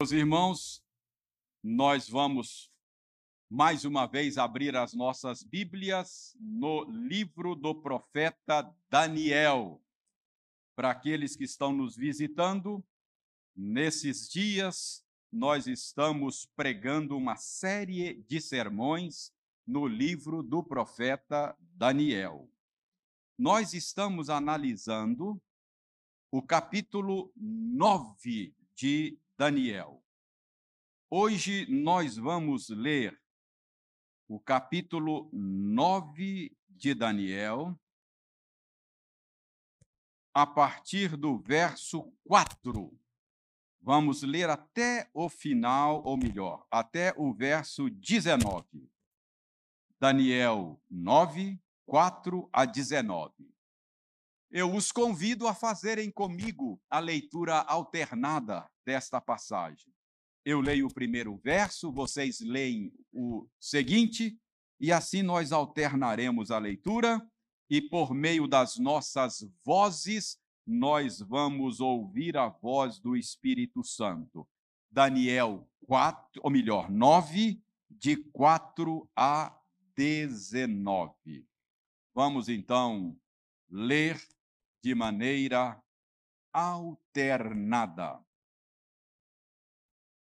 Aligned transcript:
Meus 0.00 0.12
irmãos, 0.12 0.82
nós 1.62 2.08
vamos 2.08 2.72
mais 3.50 3.84
uma 3.84 4.06
vez 4.06 4.38
abrir 4.38 4.74
as 4.74 4.94
nossas 4.94 5.42
Bíblias 5.42 6.34
no 6.40 6.84
livro 6.84 7.54
do 7.54 7.74
profeta 7.74 8.74
Daniel. 8.88 9.78
Para 10.74 10.90
aqueles 10.90 11.36
que 11.36 11.44
estão 11.44 11.70
nos 11.70 11.96
visitando, 11.96 12.82
nesses 13.54 14.26
dias 14.30 15.04
nós 15.30 15.66
estamos 15.66 16.46
pregando 16.56 17.14
uma 17.14 17.36
série 17.36 18.22
de 18.22 18.40
sermões 18.40 19.30
no 19.66 19.86
livro 19.86 20.42
do 20.42 20.64
profeta 20.64 21.54
Daniel. 21.74 22.50
Nós 23.36 23.74
estamos 23.74 24.30
analisando 24.30 25.38
o 26.32 26.40
capítulo 26.40 27.30
9 27.36 28.54
de 28.74 29.19
Daniel. 29.40 30.04
Hoje 31.08 31.64
nós 31.66 32.18
vamos 32.18 32.68
ler 32.68 33.18
o 34.28 34.38
capítulo 34.38 35.30
9 35.32 36.54
de 36.68 36.92
Daniel, 36.92 37.74
a 40.34 40.46
partir 40.46 41.16
do 41.16 41.38
verso 41.38 42.12
4. 42.24 42.94
Vamos 43.80 44.22
ler 44.22 44.50
até 44.50 45.08
o 45.14 45.30
final, 45.30 46.02
ou 46.04 46.18
melhor, 46.18 46.66
até 46.70 47.14
o 47.16 47.32
verso 47.32 47.88
19. 47.88 48.92
Daniel 49.98 50.78
9, 50.90 51.58
4 51.86 52.46
a 52.52 52.66
19. 52.66 53.32
Eu 54.50 54.74
os 54.74 54.92
convido 54.92 55.48
a 55.48 55.54
fazerem 55.54 56.10
comigo 56.10 56.78
a 56.90 56.98
leitura 56.98 57.60
alternada 57.60 58.70
desta 58.90 59.20
passagem. 59.20 59.94
Eu 60.44 60.60
leio 60.60 60.88
o 60.88 60.92
primeiro 60.92 61.36
verso, 61.36 61.92
vocês 61.92 62.40
leem 62.40 62.92
o 63.12 63.46
seguinte, 63.60 64.36
e 64.80 64.90
assim 64.90 65.22
nós 65.22 65.52
alternaremos 65.52 66.50
a 66.50 66.58
leitura, 66.58 67.24
e 67.68 67.80
por 67.80 68.12
meio 68.12 68.48
das 68.48 68.78
nossas 68.78 69.48
vozes, 69.64 70.40
nós 70.66 71.20
vamos 71.20 71.78
ouvir 71.78 72.36
a 72.36 72.48
voz 72.48 72.98
do 72.98 73.16
Espírito 73.16 73.84
Santo. 73.84 74.44
Daniel 74.90 75.70
4, 75.86 76.40
ou 76.42 76.50
melhor, 76.50 76.90
9, 76.90 77.62
de 77.88 78.16
4 78.16 79.08
a 79.14 79.56
19. 79.94 81.46
Vamos 82.12 82.48
então 82.48 83.16
ler 83.68 84.20
de 84.82 84.96
maneira 84.96 85.80
alternada. 86.52 88.20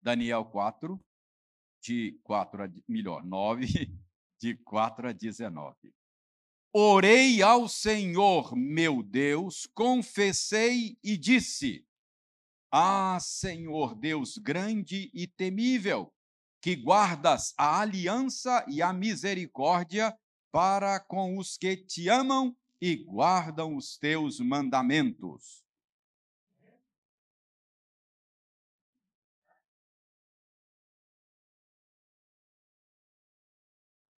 Daniel 0.01 0.45
4, 0.45 0.99
de 1.81 2.19
4 2.23 2.63
a, 2.63 2.69
melhor, 2.87 3.23
9, 3.23 3.67
de 4.39 4.55
4 4.55 5.09
a 5.09 5.11
19. 5.11 5.75
Orei 6.71 7.41
ao 7.41 7.67
Senhor, 7.67 8.55
meu 8.55 9.01
Deus, 9.01 9.65
confessei 9.73 10.97
e 11.03 11.17
disse: 11.17 11.85
Ah, 12.71 13.17
Senhor 13.19 13.95
Deus 13.95 14.37
grande 14.37 15.09
e 15.13 15.25
temível, 15.25 16.13
que 16.61 16.75
guardas 16.75 17.53
a 17.57 17.81
aliança 17.81 18.63
e 18.67 18.81
a 18.81 18.93
misericórdia 18.93 20.15
para 20.51 20.99
com 20.99 21.37
os 21.37 21.57
que 21.57 21.75
te 21.75 22.07
amam 22.07 22.55
e 22.81 22.95
guardam 22.95 23.75
os 23.75 23.97
teus 23.97 24.39
mandamentos. 24.39 25.63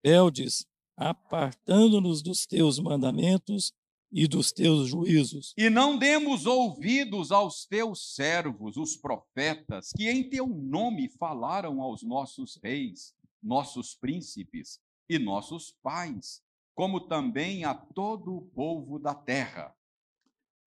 Rebeldes, 0.04 0.66
apartando-nos 0.98 2.22
dos 2.22 2.46
teus 2.46 2.80
mandamentos 2.80 3.72
e 4.12 4.28
dos 4.28 4.52
teus 4.52 4.90
juízos. 4.90 5.54
E 5.58 5.70
não 5.70 5.98
demos 5.98 6.46
ouvidos 6.46 7.32
aos 7.32 7.66
teus 7.66 8.14
servos, 8.14 8.76
os 8.76 8.98
profetas, 8.98 9.92
que 9.96 10.10
em 10.10 10.28
teu 10.30 10.48
nome 10.48 11.08
falaram 11.08 11.82
aos 11.82 12.04
nossos 12.04 12.60
reis, 12.62 13.14
nossos 13.42 13.96
príncipes 13.96 14.80
e 15.10 15.18
nossos 15.18 15.74
pais, 15.82 16.42
como 16.76 17.00
também 17.00 17.64
a 17.64 17.74
todo 17.74 18.36
o 18.36 18.42
povo 18.42 19.00
da 19.00 19.16
terra. 19.16 19.74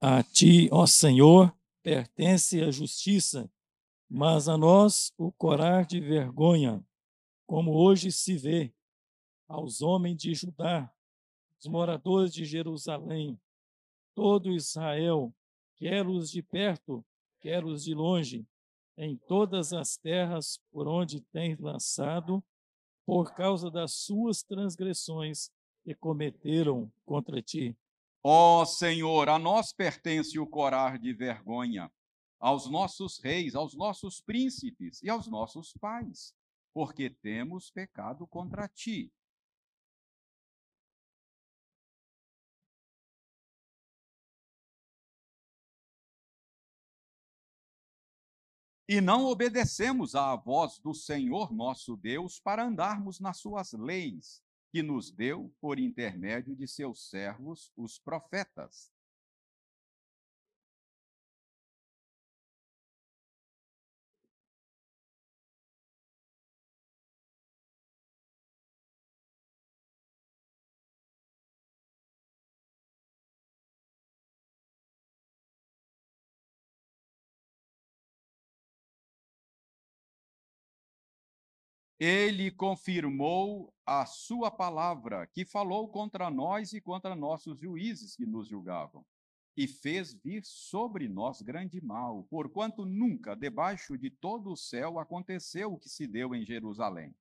A 0.01 0.23
ti, 0.23 0.69
ó 0.73 0.87
Senhor, 0.87 1.55
pertence 1.83 2.63
a 2.63 2.71
justiça, 2.71 3.51
mas 4.09 4.49
a 4.49 4.57
nós 4.57 5.13
o 5.19 5.31
corar 5.33 5.85
de 5.85 6.01
vergonha, 6.01 6.85
como 7.47 7.73
hoje 7.73 8.11
se 8.11 8.37
vê 8.37 8.73
aos 9.49 9.83
homens 9.83 10.17
de 10.19 10.35
Judá, 10.35 10.93
os 11.59 11.67
moradores 11.67 12.33
de 12.33 12.45
Jerusalém, 12.45 13.41
todo 14.15 14.53
Israel, 14.53 15.35
quer 15.77 16.07
os 16.07 16.31
de 16.31 16.43
perto, 16.43 17.05
quer 17.41 17.65
os 17.65 17.85
de 17.85 17.95
longe, 17.95 18.47
em 18.97 19.17
todas 19.17 19.73
as 19.73 19.97
terras 19.97 20.61
por 20.71 20.87
onde 20.87 21.21
tens 21.21 21.59
lançado, 21.59 22.43
por 23.05 23.35
causa 23.35 23.71
das 23.71 23.93
suas 23.95 24.43
transgressões 24.43 25.51
que 25.83 25.95
cometeram 25.95 26.91
contra 27.05 27.43
ti. 27.43 27.77
Ó 28.23 28.63
oh, 28.63 28.67
Senhor, 28.67 29.29
a 29.29 29.39
nós 29.39 29.73
pertence 29.73 30.39
o 30.39 30.47
corar 30.47 30.99
de 30.99 31.13
vergonha, 31.13 31.93
aos 32.41 32.71
nossos 32.71 33.19
reis, 33.19 33.55
aos 33.55 33.75
nossos 33.75 34.21
príncipes 34.21 35.03
e 35.03 35.11
aos 35.11 35.27
nossos 35.29 35.73
pais, 35.75 36.35
porque 36.73 37.11
temos 37.11 37.71
pecado 37.71 38.27
contra 38.27 38.67
ti. 38.69 39.13
E 48.89 49.01
não 49.01 49.25
obedecemos 49.25 50.15
à 50.15 50.37
voz 50.37 50.79
do 50.79 50.93
Senhor 50.93 51.53
nosso 51.53 51.97
Deus 51.97 52.39
para 52.39 52.65
andarmos 52.65 53.19
nas 53.19 53.39
suas 53.39 53.73
leis, 53.73 54.43
que 54.71 54.83
nos 54.83 55.11
deu 55.11 55.53
por 55.61 55.79
intermédio 55.79 56.55
de 56.55 56.69
seus 56.69 57.09
servos, 57.09 57.73
os 57.77 57.99
profetas. 57.99 58.94
Ele 81.99 82.51
confirmou 82.51 83.73
a 83.87 84.05
sua 84.07 84.51
palavra, 84.51 85.27
que 85.27 85.45
falou 85.45 85.89
contra 85.89 86.31
nós 86.31 86.73
e 86.73 86.81
contra 86.81 87.15
nossos 87.15 87.59
juízes 87.59 88.17
que 88.17 88.27
nos 88.27 88.49
julgavam, 88.49 89.05
e 89.57 89.69
fez 89.69 90.13
vir 90.13 90.45
sobre 90.45 91.09
nós 91.09 91.41
grande 91.41 91.81
mal, 91.81 92.25
porquanto 92.25 92.85
nunca 92.85 93.37
debaixo 93.37 93.97
de 93.97 94.11
todo 94.11 94.51
o 94.51 94.57
céu 94.57 94.99
aconteceu 94.99 95.73
o 95.73 95.79
que 95.79 95.89
se 95.89 96.07
deu 96.07 96.35
em 96.35 96.45
Jerusalém. 96.45 97.15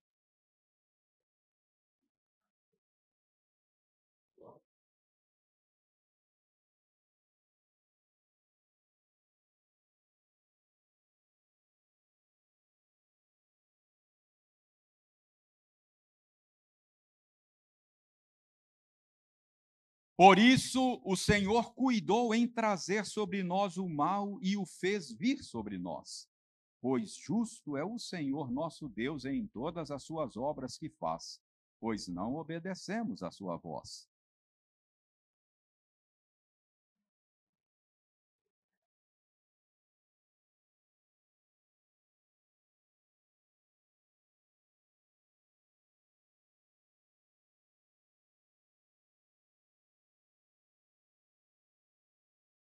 Por 20.15 20.37
isso, 20.37 21.01
o 21.03 21.15
Senhor 21.15 21.73
cuidou 21.73 22.35
em 22.35 22.47
trazer 22.47 23.03
sobre 23.05 23.41
nós 23.41 23.77
o 23.77 23.89
mal 23.89 24.37
e 24.41 24.55
o 24.55 24.65
fez 24.65 25.11
vir 25.11 25.43
sobre 25.43 25.77
nós. 25.79 26.29
Pois 26.79 27.15
justo 27.15 27.75
é 27.75 27.83
o 27.83 27.97
Senhor 27.97 28.51
nosso 28.51 28.87
Deus 28.87 29.25
em 29.25 29.47
todas 29.47 29.89
as 29.89 30.03
suas 30.03 30.37
obras 30.37 30.77
que 30.77 30.89
faz, 30.89 31.41
pois 31.79 32.07
não 32.07 32.35
obedecemos 32.35 33.23
à 33.23 33.31
sua 33.31 33.57
voz. 33.57 34.07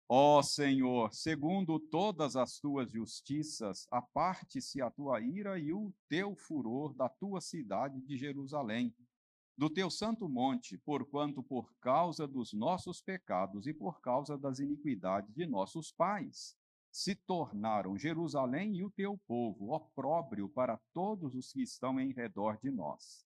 Ó 0.08 0.40
Senhor, 0.40 1.12
segundo 1.12 1.80
todas 1.80 2.36
as 2.36 2.60
tuas 2.60 2.88
justiças, 2.92 3.88
aparte-se 3.90 4.80
a 4.80 4.88
tua 4.88 5.20
ira 5.20 5.58
e 5.58 5.72
o 5.72 5.92
teu 6.08 6.36
furor 6.36 6.94
da 6.94 7.08
tua 7.08 7.40
cidade 7.40 8.00
de 8.02 8.16
Jerusalém, 8.16 8.94
do 9.58 9.68
teu 9.68 9.90
santo 9.90 10.28
monte, 10.28 10.78
porquanto 10.78 11.42
por 11.42 11.74
causa 11.80 12.24
dos 12.24 12.52
nossos 12.52 13.00
pecados 13.00 13.66
e 13.66 13.74
por 13.74 14.00
causa 14.00 14.38
das 14.38 14.60
iniquidades 14.60 15.34
de 15.34 15.44
nossos 15.44 15.90
pais, 15.90 16.56
se 16.92 17.16
tornaram 17.16 17.98
Jerusalém 17.98 18.76
e 18.76 18.84
o 18.84 18.90
teu 18.90 19.18
povo 19.26 19.74
opróbrio 19.74 20.48
para 20.48 20.78
todos 20.94 21.34
os 21.34 21.52
que 21.52 21.62
estão 21.62 21.98
em 21.98 22.12
redor 22.12 22.58
de 22.62 22.70
nós. 22.70 23.25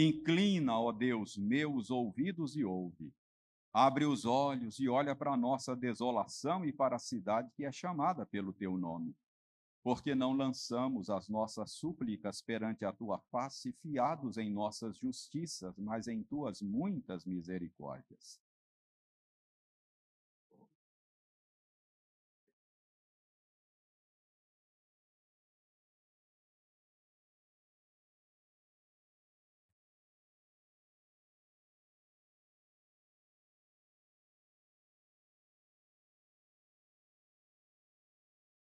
Inclina, 0.00 0.78
ó 0.78 0.92
Deus, 0.92 1.36
meus 1.36 1.90
ouvidos 1.90 2.54
e 2.54 2.62
ouve. 2.62 3.12
Abre 3.72 4.04
os 4.04 4.24
olhos 4.24 4.78
e 4.78 4.88
olha 4.88 5.12
para 5.16 5.32
a 5.32 5.36
nossa 5.36 5.74
desolação 5.74 6.64
e 6.64 6.72
para 6.72 6.94
a 6.94 7.00
cidade 7.00 7.50
que 7.56 7.64
é 7.64 7.72
chamada 7.72 8.24
pelo 8.24 8.52
teu 8.52 8.78
nome. 8.78 9.12
Porque 9.82 10.14
não 10.14 10.34
lançamos 10.34 11.10
as 11.10 11.28
nossas 11.28 11.72
súplicas 11.72 12.40
perante 12.40 12.84
a 12.84 12.92
tua 12.92 13.18
face, 13.32 13.72
fiados 13.72 14.38
em 14.38 14.48
nossas 14.48 14.96
justiças, 14.96 15.76
mas 15.76 16.06
em 16.06 16.22
tuas 16.22 16.62
muitas 16.62 17.24
misericórdias. 17.24 18.40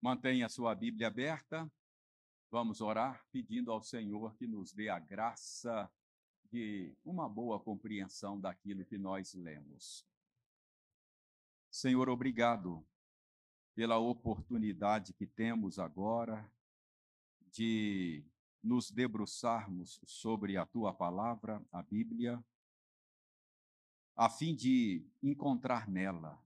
Mantenha 0.06 0.48
sua 0.48 0.72
Bíblia 0.72 1.08
aberta. 1.08 1.68
Vamos 2.48 2.80
orar 2.80 3.26
pedindo 3.32 3.72
ao 3.72 3.82
Senhor 3.82 4.36
que 4.36 4.46
nos 4.46 4.72
dê 4.72 4.88
a 4.88 5.00
graça 5.00 5.90
de 6.44 6.94
uma 7.04 7.28
boa 7.28 7.58
compreensão 7.58 8.40
daquilo 8.40 8.84
que 8.84 8.96
nós 8.96 9.34
lemos. 9.34 10.06
Senhor, 11.68 12.08
obrigado 12.08 12.86
pela 13.74 13.98
oportunidade 13.98 15.12
que 15.12 15.26
temos 15.26 15.76
agora 15.76 16.48
de 17.50 18.24
nos 18.62 18.92
debruçarmos 18.92 20.00
sobre 20.06 20.56
a 20.56 20.64
tua 20.64 20.94
palavra, 20.94 21.60
a 21.72 21.82
Bíblia, 21.82 22.40
a 24.14 24.30
fim 24.30 24.54
de 24.54 25.04
encontrar 25.20 25.88
nela 25.88 26.40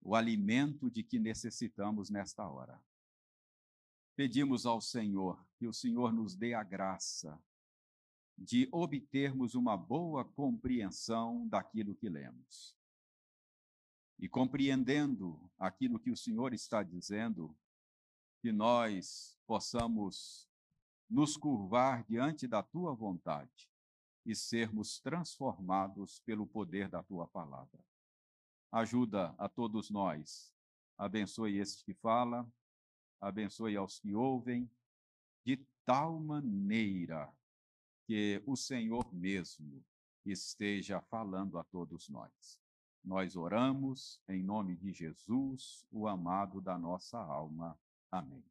o 0.00 0.14
alimento 0.14 0.90
de 0.90 1.02
que 1.02 1.18
necessitamos 1.18 2.10
nesta 2.10 2.48
hora. 2.48 2.80
Pedimos 4.14 4.64
ao 4.64 4.80
Senhor 4.80 5.44
que 5.58 5.66
o 5.66 5.72
Senhor 5.72 6.12
nos 6.12 6.34
dê 6.34 6.54
a 6.54 6.62
graça 6.62 7.38
de 8.38 8.68
obtermos 8.70 9.54
uma 9.54 9.76
boa 9.76 10.24
compreensão 10.24 11.46
daquilo 11.48 11.94
que 11.94 12.08
lemos. 12.08 12.76
E 14.18 14.28
compreendendo 14.28 15.50
aquilo 15.58 15.98
que 15.98 16.10
o 16.10 16.16
Senhor 16.16 16.54
está 16.54 16.82
dizendo, 16.82 17.54
que 18.40 18.52
nós 18.52 19.38
possamos 19.46 20.48
nos 21.08 21.36
curvar 21.36 22.04
diante 22.04 22.46
da 22.46 22.62
tua 22.62 22.94
vontade 22.94 23.68
e 24.24 24.34
sermos 24.34 25.00
transformados 25.00 26.20
pelo 26.20 26.46
poder 26.46 26.88
da 26.88 27.02
tua 27.02 27.26
palavra 27.26 27.84
ajuda 28.70 29.34
a 29.38 29.48
todos 29.48 29.90
nós. 29.90 30.52
Abençoe 30.98 31.58
esses 31.58 31.82
que 31.82 31.94
falam, 31.94 32.50
abençoe 33.20 33.76
aos 33.76 33.98
que 33.98 34.14
ouvem, 34.14 34.70
de 35.44 35.64
tal 35.84 36.18
maneira 36.18 37.32
que 38.06 38.42
o 38.46 38.56
Senhor 38.56 39.12
mesmo 39.12 39.84
esteja 40.24 41.00
falando 41.02 41.58
a 41.58 41.64
todos 41.64 42.08
nós. 42.08 42.60
Nós 43.04 43.36
oramos 43.36 44.20
em 44.28 44.42
nome 44.42 44.76
de 44.76 44.92
Jesus, 44.92 45.86
o 45.92 46.08
amado 46.08 46.60
da 46.60 46.76
nossa 46.76 47.18
alma. 47.18 47.78
Amém. 48.10 48.44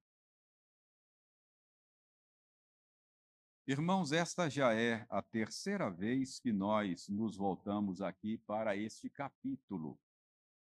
Irmãos, 3.68 4.12
esta 4.12 4.48
já 4.48 4.74
é 4.74 5.08
a 5.10 5.22
terceira 5.22 5.90
vez 5.90 6.40
que 6.40 6.54
nós 6.54 7.10
nos 7.10 7.36
voltamos 7.36 8.00
aqui 8.00 8.38
para 8.38 8.78
este 8.78 9.10
capítulo 9.10 10.00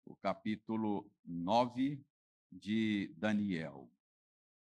o 0.10 0.16
capítulo 0.16 1.10
9 1.24 2.04
de 2.52 3.14
Daniel. 3.16 3.88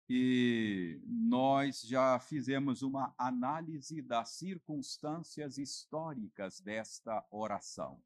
E 0.07 1.01
nós 1.05 1.81
já 1.81 2.17
fizemos 2.19 2.81
uma 2.81 3.13
análise 3.17 4.01
das 4.01 4.29
circunstâncias 4.29 5.57
históricas 5.57 6.61
desta 6.61 7.25
oração. 7.29 8.01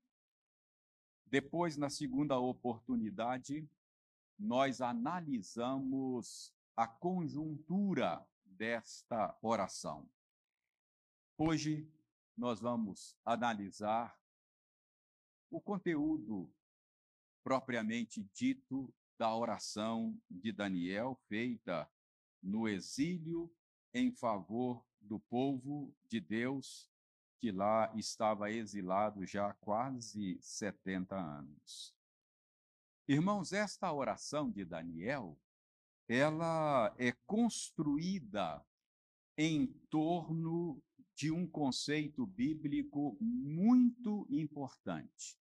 Depois, 1.25 1.77
na 1.77 1.89
segunda 1.89 2.39
oportunidade, 2.39 3.69
nós 4.37 4.81
analisamos 4.81 6.51
a 6.75 6.87
conjuntura 6.87 8.25
desta 8.43 9.37
oração. 9.41 10.09
Hoje, 11.37 11.87
nós 12.35 12.59
vamos 12.59 13.15
analisar 13.23 14.17
o 15.51 15.61
conteúdo 15.61 16.51
propriamente 17.49 18.23
dito 18.31 18.93
da 19.17 19.35
oração 19.35 20.15
de 20.29 20.51
Daniel 20.51 21.19
feita 21.27 21.89
no 22.43 22.67
exílio 22.67 23.51
em 23.91 24.11
favor 24.11 24.85
do 25.01 25.19
povo 25.19 25.91
de 26.07 26.19
Deus 26.19 26.87
que 27.39 27.51
lá 27.51 27.91
estava 27.95 28.51
exilado 28.51 29.25
já 29.25 29.47
há 29.47 29.53
quase 29.55 30.37
70 30.39 31.15
anos. 31.15 31.91
Irmãos, 33.07 33.51
esta 33.51 33.91
oração 33.91 34.51
de 34.51 34.63
Daniel, 34.63 35.35
ela 36.07 36.93
é 36.99 37.13
construída 37.25 38.63
em 39.35 39.65
torno 39.89 40.79
de 41.15 41.31
um 41.31 41.47
conceito 41.47 42.27
bíblico 42.27 43.17
muito 43.19 44.27
importante. 44.29 45.39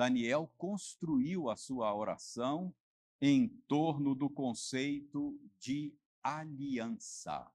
Daniel 0.00 0.50
construiu 0.56 1.50
a 1.50 1.56
sua 1.56 1.94
oração 1.94 2.74
em 3.20 3.46
torno 3.68 4.14
do 4.14 4.30
conceito 4.30 5.38
de 5.58 5.94
aliança. 6.22 7.52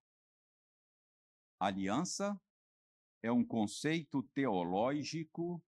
Aliança 1.60 2.40
é 3.24 3.32
um 3.32 3.44
conceito 3.44 4.22
teológico 4.22 5.60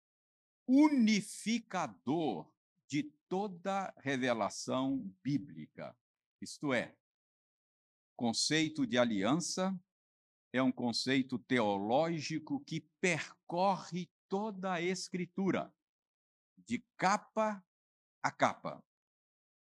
unificador 0.67 2.47
de 2.85 3.01
toda 3.27 3.91
revelação 3.97 4.99
bíblica. 5.23 5.97
Isto 6.39 6.75
é, 6.75 6.95
conceito 8.15 8.85
de 8.85 8.99
aliança 8.99 9.75
é 10.53 10.61
um 10.61 10.71
conceito 10.71 11.39
teológico 11.39 12.59
que 12.59 12.81
percorre 13.01 14.07
toda 14.29 14.73
a 14.73 14.79
Escritura 14.79 15.73
de 16.67 16.83
capa 16.97 17.63
a 18.21 18.29
capa. 18.29 18.83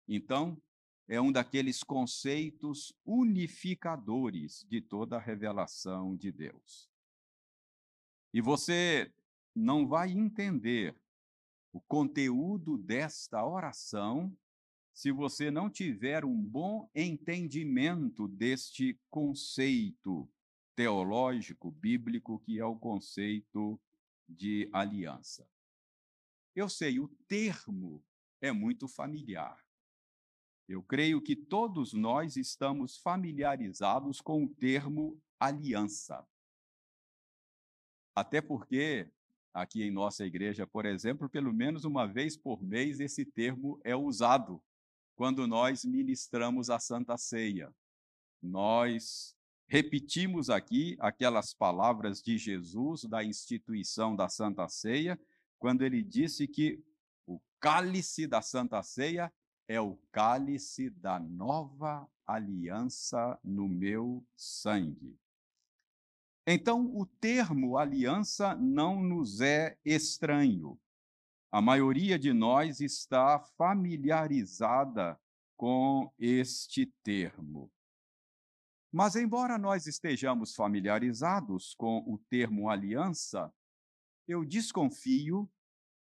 Então, 0.06 0.60
é 1.08 1.20
um 1.20 1.32
daqueles 1.32 1.82
conceitos 1.82 2.92
unificadores 3.04 4.64
de 4.68 4.80
toda 4.80 5.16
a 5.16 5.20
revelação 5.20 6.14
de 6.14 6.30
Deus. 6.30 6.88
E 8.32 8.40
você 8.40 9.12
não 9.54 9.88
vai 9.88 10.10
entender 10.12 10.94
o 11.72 11.80
conteúdo 11.80 12.78
desta 12.78 13.44
oração 13.44 14.36
se 14.92 15.10
você 15.10 15.50
não 15.50 15.70
tiver 15.70 16.24
um 16.24 16.40
bom 16.40 16.88
entendimento 16.94 18.28
deste 18.28 19.00
conceito 19.08 20.28
teológico 20.76 21.70
bíblico 21.70 22.38
que 22.40 22.58
é 22.58 22.64
o 22.64 22.76
conceito 22.76 23.80
de 24.28 24.68
aliança. 24.72 25.48
Eu 26.54 26.68
sei, 26.68 26.98
o 26.98 27.08
termo 27.28 28.02
é 28.40 28.52
muito 28.52 28.88
familiar. 28.88 29.64
Eu 30.68 30.82
creio 30.82 31.20
que 31.20 31.34
todos 31.34 31.92
nós 31.92 32.36
estamos 32.36 32.96
familiarizados 32.96 34.20
com 34.20 34.44
o 34.44 34.48
termo 34.48 35.20
aliança. 35.38 36.26
Até 38.14 38.40
porque 38.40 39.10
Aqui 39.52 39.82
em 39.82 39.90
nossa 39.90 40.24
igreja, 40.24 40.64
por 40.64 40.86
exemplo, 40.86 41.28
pelo 41.28 41.52
menos 41.52 41.84
uma 41.84 42.06
vez 42.06 42.36
por 42.36 42.62
mês 42.62 43.00
esse 43.00 43.24
termo 43.24 43.80
é 43.82 43.96
usado 43.96 44.62
quando 45.16 45.44
nós 45.46 45.84
ministramos 45.84 46.70
a 46.70 46.78
Santa 46.78 47.18
Ceia. 47.18 47.74
Nós 48.40 49.36
repetimos 49.66 50.50
aqui 50.50 50.96
aquelas 51.00 51.52
palavras 51.52 52.22
de 52.22 52.38
Jesus 52.38 53.02
da 53.04 53.24
instituição 53.24 54.14
da 54.14 54.28
Santa 54.28 54.68
Ceia, 54.68 55.18
quando 55.60 55.82
ele 55.82 56.02
disse 56.02 56.48
que 56.48 56.82
o 57.26 57.38
cálice 57.60 58.26
da 58.26 58.42
Santa 58.42 58.82
Ceia 58.82 59.32
é 59.68 59.80
o 59.80 59.96
cálice 60.10 60.90
da 60.90 61.20
nova 61.20 62.10
aliança 62.26 63.38
no 63.44 63.68
meu 63.68 64.26
sangue. 64.34 65.16
Então, 66.46 66.96
o 66.96 67.06
termo 67.06 67.76
aliança 67.76 68.56
não 68.56 69.00
nos 69.00 69.40
é 69.40 69.78
estranho. 69.84 70.80
A 71.52 71.60
maioria 71.60 72.18
de 72.18 72.32
nós 72.32 72.80
está 72.80 73.38
familiarizada 73.38 75.20
com 75.56 76.10
este 76.18 76.86
termo. 77.04 77.70
Mas, 78.90 79.14
embora 79.14 79.58
nós 79.58 79.86
estejamos 79.86 80.54
familiarizados 80.54 81.74
com 81.74 81.98
o 81.98 82.18
termo 82.30 82.70
aliança, 82.70 83.52
eu 84.30 84.44
desconfio 84.44 85.50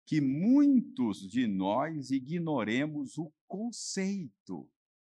que 0.04 0.20
muitos 0.20 1.18
de 1.28 1.46
nós 1.46 2.10
ignoremos 2.10 3.18
o 3.18 3.32
conceito 3.46 4.70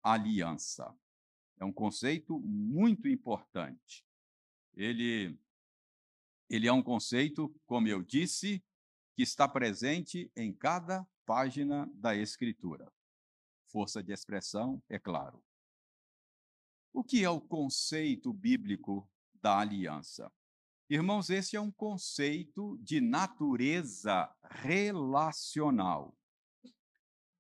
aliança. 0.03 0.95
É 1.59 1.65
um 1.65 1.73
conceito 1.73 2.39
muito 2.41 3.09
importante. 3.09 4.07
Ele, 4.75 5.37
ele 6.49 6.69
é 6.69 6.73
um 6.73 6.83
conceito, 6.83 7.49
como 7.65 7.89
eu 7.89 8.03
disse, 8.03 8.63
que 9.15 9.23
está 9.23 9.49
presente 9.49 10.31
em 10.37 10.53
cada 10.53 11.05
página 11.25 11.91
da 11.95 12.15
Escritura. 12.15 12.93
Força 13.67 14.03
de 14.03 14.13
expressão, 14.13 14.81
é 14.89 14.99
claro. 14.99 15.43
O 16.93 17.03
que 17.03 17.25
é 17.25 17.31
o 17.31 17.41
conceito 17.41 18.33
bíblico 18.33 19.09
da 19.35 19.59
aliança? 19.59 20.33
Irmãos, 20.89 21.31
esse 21.31 21.57
é 21.57 21.61
um 21.61 21.71
conceito 21.73 22.79
de 22.79 23.01
natureza 23.01 24.33
relacional. 24.49 26.17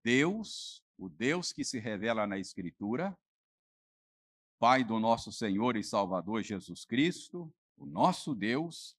Deus, 0.02 0.82
o 0.98 1.08
Deus 1.08 1.52
que 1.52 1.64
se 1.64 1.78
revela 1.78 2.26
na 2.26 2.38
Escritura, 2.38 3.16
Pai 4.58 4.82
do 4.82 4.98
nosso 4.98 5.30
Senhor 5.30 5.76
e 5.76 5.84
Salvador 5.84 6.42
Jesus 6.42 6.84
Cristo, 6.84 7.54
o 7.76 7.86
nosso 7.86 8.34
Deus, 8.34 8.98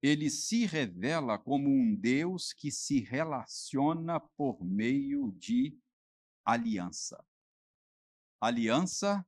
ele 0.00 0.30
se 0.30 0.64
revela 0.64 1.38
como 1.38 1.68
um 1.68 1.94
Deus 1.94 2.54
que 2.54 2.70
se 2.70 3.00
relaciona 3.00 4.20
por 4.20 4.64
meio 4.64 5.32
de 5.32 5.78
aliança. 6.46 7.22
Aliança 8.40 9.26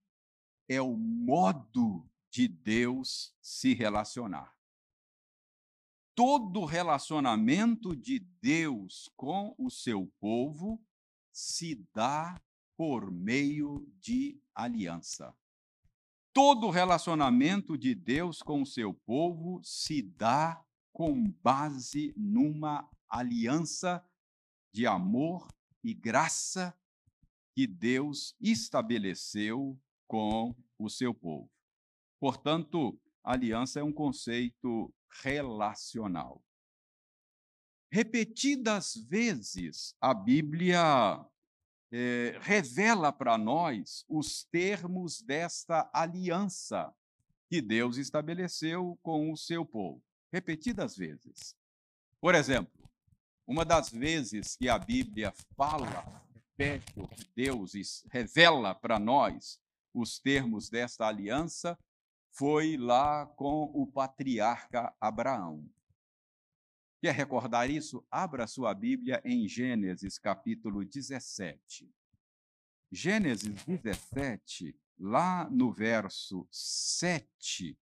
é 0.67 0.81
o 0.81 0.97
modo 0.97 2.09
de 2.39 2.47
Deus 2.47 3.35
se 3.43 3.75
relacionar. 3.75 4.57
Todo 6.15 6.65
relacionamento 6.65 7.97
de 7.97 8.21
Deus 8.41 9.11
com 9.17 9.57
o 9.59 9.69
seu 9.69 10.07
povo 10.21 10.81
se 11.33 11.85
dá 11.93 12.41
por 12.77 13.11
meio 13.11 13.85
de 13.99 14.41
aliança. 14.55 15.37
Todo 16.33 16.71
relacionamento 16.71 17.77
de 17.77 17.93
Deus 17.93 18.41
com 18.41 18.63
o 18.63 18.67
seu 18.67 18.95
povo 18.95 19.61
se 19.65 20.01
dá 20.01 20.65
com 20.93 21.29
base 21.43 22.15
numa 22.17 22.89
aliança 23.09 24.09
de 24.73 24.87
amor 24.87 25.49
e 25.83 25.93
graça 25.93 26.73
que 27.53 27.67
Deus 27.67 28.37
estabeleceu 28.41 29.77
com 30.07 30.55
o 30.79 30.89
seu 30.89 31.13
povo. 31.13 31.58
Portanto, 32.21 32.99
aliança 33.23 33.81
é 33.81 33.83
um 33.83 33.93
conceito 33.93 34.93
relacional. 35.23 36.43
Repetidas 37.91 38.95
vezes, 39.09 39.95
a 40.01 40.13
Bíblia 40.13 41.25
eh, 41.91 42.39
revela 42.41 43.13
para 43.13 43.39
nós 43.39 44.05
os 44.09 44.45
termos 44.45 45.23
desta 45.23 45.89
aliança 45.93 46.93
que 47.49 47.63
Deus 47.63 47.97
estabeleceu 47.97 48.99
com 49.03 49.33
o 49.33 49.37
seu 49.37 49.65
povo. 49.65 50.03
Repetidas 50.31 50.97
vezes. 50.97 51.57
Por 52.21 52.35
exemplo, 52.35 52.91
uma 53.47 53.65
das 53.65 53.89
vezes 53.89 54.55
que 54.57 54.69
a 54.69 54.79
Bíblia 54.79 55.33
fala, 55.57 56.23
repete, 56.35 56.93
que 56.93 57.31
Deus 57.35 57.73
revela 58.11 58.75
para 58.75 58.99
nós 58.99 59.59
os 59.95 60.19
termos 60.19 60.69
desta 60.69 61.07
aliança, 61.07 61.79
foi 62.39 62.77
lá 62.77 63.27
com 63.27 63.65
o 63.75 63.85
patriarca 63.85 64.95
Abraão. 65.01 65.69
Quer 67.01 67.13
recordar 67.13 67.69
isso? 67.69 68.07
Abra 68.09 68.47
sua 68.47 68.73
Bíblia 68.73 69.21
em 69.25 69.49
Gênesis 69.49 70.21
capítulo 70.21 70.85
17. 70.85 71.93
Gênesis 72.93 73.65
17, 73.65 74.73
lá 74.97 75.51
no 75.51 75.73
verso 75.73 76.47
7, 76.53 77.77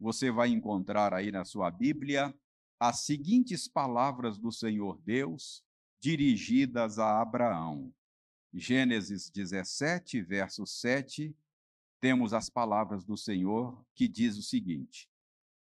você 0.00 0.28
vai 0.28 0.48
encontrar 0.48 1.14
aí 1.14 1.30
na 1.30 1.44
sua 1.44 1.70
Bíblia 1.70 2.34
as 2.80 3.04
seguintes 3.04 3.68
palavras 3.68 4.38
do 4.38 4.50
Senhor 4.50 5.00
Deus 5.02 5.64
dirigidas 6.00 6.98
a 6.98 7.20
Abraão. 7.22 7.94
Gênesis 8.52 9.30
17, 9.30 10.20
verso 10.20 10.66
7, 10.66 11.34
temos 12.00 12.32
as 12.32 12.48
palavras 12.48 13.04
do 13.04 13.16
Senhor 13.16 13.84
que 13.94 14.06
diz 14.08 14.36
o 14.36 14.42
seguinte: 14.42 15.08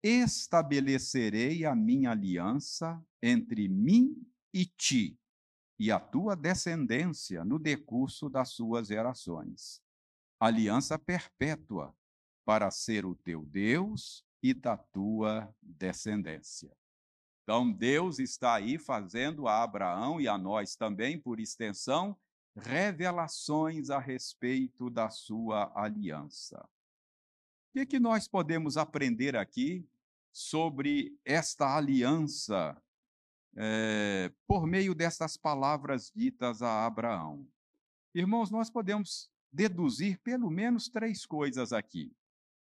estabelecerei 0.03 1.65
a 1.65 1.75
minha 1.75 2.11
aliança 2.11 3.03
entre 3.21 3.67
mim 3.67 4.15
e 4.53 4.65
ti, 4.65 5.19
e 5.79 5.91
a 5.91 5.99
tua 5.99 6.35
descendência 6.35 7.45
no 7.45 7.59
decurso 7.59 8.29
das 8.29 8.49
suas 8.49 8.87
gerações. 8.87 9.81
Aliança 10.39 10.97
perpétua, 10.97 11.95
para 12.43 12.71
ser 12.71 13.05
o 13.05 13.15
teu 13.15 13.45
Deus 13.45 14.25
e 14.41 14.53
da 14.53 14.75
tua 14.75 15.53
descendência. 15.61 16.75
Então, 17.43 17.71
Deus 17.71 18.19
está 18.19 18.55
aí 18.55 18.77
fazendo 18.77 19.47
a 19.47 19.63
Abraão 19.63 20.19
e 20.19 20.27
a 20.27 20.37
nós 20.37 20.75
também, 20.75 21.19
por 21.19 21.39
extensão, 21.39 22.17
revelações 22.55 23.89
a 23.89 23.99
respeito 23.99 24.89
da 24.89 25.09
sua 25.09 25.71
aliança. 25.75 26.57
O 26.57 27.73
que, 27.73 27.79
é 27.79 27.85
que 27.85 27.99
nós 27.99 28.27
podemos 28.27 28.77
aprender 28.77 29.35
aqui 29.35 29.87
sobre 30.31 31.17
esta 31.25 31.75
aliança 31.75 32.81
é, 33.55 34.31
por 34.47 34.65
meio 34.65 34.95
destas 34.95 35.35
palavras 35.35 36.11
ditas 36.15 36.61
a 36.61 36.85
Abraão. 36.85 37.47
Irmãos, 38.13 38.49
nós 38.49 38.69
podemos 38.69 39.29
deduzir 39.51 40.19
pelo 40.21 40.49
menos 40.49 40.87
três 40.87 41.25
coisas 41.25 41.73
aqui. 41.73 42.13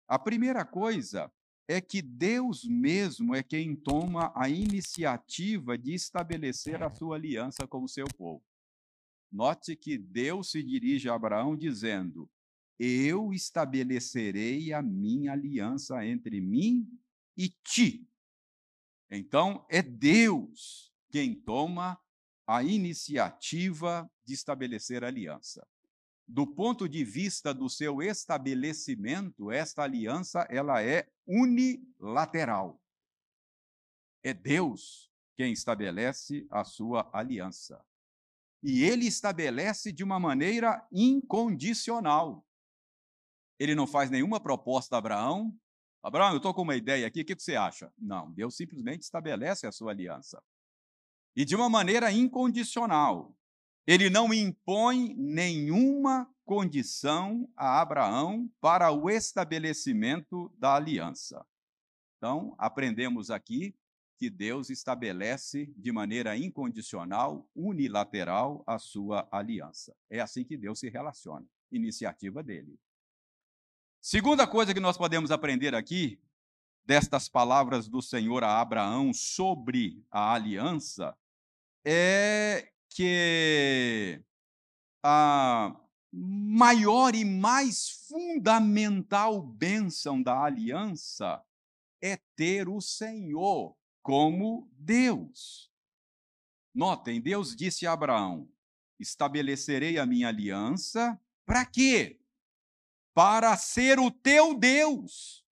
A 0.08 0.20
primeira 0.20 0.64
coisa 0.64 1.32
é 1.68 1.82
que 1.82 2.02
Deus 2.02 2.64
mesmo 2.64 3.36
é 3.36 3.44
quem 3.44 3.76
toma 3.76 4.32
a 4.36 4.48
iniciativa 4.48 5.78
de 5.78 5.94
estabelecer 5.94 6.82
a 6.82 6.90
sua 6.90 7.16
aliança 7.16 7.68
com 7.68 7.84
o 7.84 7.90
seu 7.90 8.06
povo. 8.16 8.44
Note 9.32 9.76
que 9.76 9.98
Deus 9.98 10.52
se 10.52 10.64
dirige 10.64 11.10
a 11.10 11.16
Abraão 11.16 11.56
dizendo: 11.56 12.30
Eu 12.80 13.34
estabelecerei 13.34 14.74
a 14.74 14.82
minha 14.82 15.34
aliança 15.34 16.06
entre 16.06 16.40
mim 16.40 16.88
e 17.36 17.50
ti. 17.50 18.08
Então, 19.10 19.66
é 19.70 19.82
Deus 19.82 20.94
quem 21.10 21.34
toma 21.34 22.00
a 22.46 22.64
iniciativa 22.64 24.10
de 24.26 24.34
estabelecer 24.34 25.04
aliança. 25.04 25.68
Do 26.28 26.46
ponto 26.46 26.90
de 26.90 27.04
vista 27.06 27.54
do 27.54 27.70
seu 27.70 28.02
estabelecimento, 28.02 29.50
esta 29.50 29.84
aliança 29.84 30.46
ela 30.50 30.82
é 30.82 31.10
unilateral. 31.26 32.82
É 34.24 34.34
Deus 34.34 35.10
quem 35.38 35.54
estabelece 35.54 36.46
a 36.50 36.66
sua 36.66 37.10
aliança. 37.14 37.82
E 38.64 38.84
ele 38.84 39.06
estabelece 39.06 39.92
de 39.92 40.04
uma 40.04 40.20
maneira 40.20 40.86
incondicional. 40.92 42.46
Ele 43.60 43.76
não 43.76 43.88
faz 43.88 44.10
nenhuma 44.10 44.40
proposta 44.40 44.96
a 44.96 45.00
Abraão, 45.00 45.58
Abraão, 46.08 46.32
eu 46.32 46.38
estou 46.38 46.54
com 46.54 46.62
uma 46.62 46.76
ideia 46.76 47.06
aqui, 47.06 47.22
o 47.22 47.26
que 47.26 47.36
você 47.36 47.58
acha? 47.58 47.92
Não, 47.98 48.32
Deus 48.32 48.56
simplesmente 48.56 49.02
estabelece 49.02 49.68
a 49.68 49.74
sua 49.74 49.92
aliança. 49.92 50.42
E 51.36 51.44
de 51.44 51.54
uma 51.54 51.70
maneira 51.70 52.12
incondicional. 52.12 53.36
Ele 53.86 54.10
não 54.10 54.34
impõe 54.34 55.14
nenhuma 55.16 56.30
condição 56.46 57.50
a 57.56 57.82
Abraão 57.82 58.50
para 58.62 58.90
o 58.92 59.10
estabelecimento 59.10 60.50
da 60.58 60.76
aliança. 60.76 61.46
Então, 62.18 62.56
aprendemos 62.58 63.30
aqui 63.30 63.76
que 64.18 64.30
Deus 64.30 64.70
estabelece 64.70 65.72
de 65.78 65.92
maneira 65.92 66.36
incondicional, 66.36 67.48
unilateral, 67.56 68.64
a 68.66 68.80
sua 68.80 69.28
aliança. 69.32 69.96
É 70.10 70.20
assim 70.20 70.44
que 70.44 70.58
Deus 70.58 70.80
se 70.80 70.90
relaciona, 70.90 71.46
iniciativa 71.72 72.42
dele. 72.42 72.80
Segunda 74.02 74.48
coisa 74.48 74.74
que 74.74 74.80
nós 74.80 74.98
podemos 74.98 75.32
aprender 75.32 75.76
aqui, 75.76 76.20
destas 76.84 77.30
palavras 77.30 77.88
do 77.88 78.02
Senhor 78.02 78.44
a 78.44 78.60
Abraão 78.60 79.14
sobre 79.14 80.04
a 80.10 80.34
aliança, 80.34 81.16
é 81.86 82.72
que 82.90 84.24
a 85.04 85.80
maior 86.12 87.14
e 87.14 87.24
mais 87.24 87.90
fundamental 88.08 89.42
bênção 89.42 90.22
da 90.24 90.44
aliança 90.44 91.44
é 92.02 92.18
ter 92.36 92.68
o 92.68 92.82
Senhor 92.82 93.76
como 94.08 94.72
Deus. 94.72 95.70
Notem, 96.74 97.20
Deus 97.20 97.54
disse 97.54 97.86
a 97.86 97.92
Abraão: 97.92 98.50
estabelecerei 98.98 100.00
a 100.00 100.06
minha 100.06 100.30
aliança 100.30 101.20
para 101.46 101.66
quê? 101.66 102.18
Para 103.14 103.58
ser 103.58 104.00
o 104.00 104.10
teu 104.10 104.58
Deus 104.58 105.46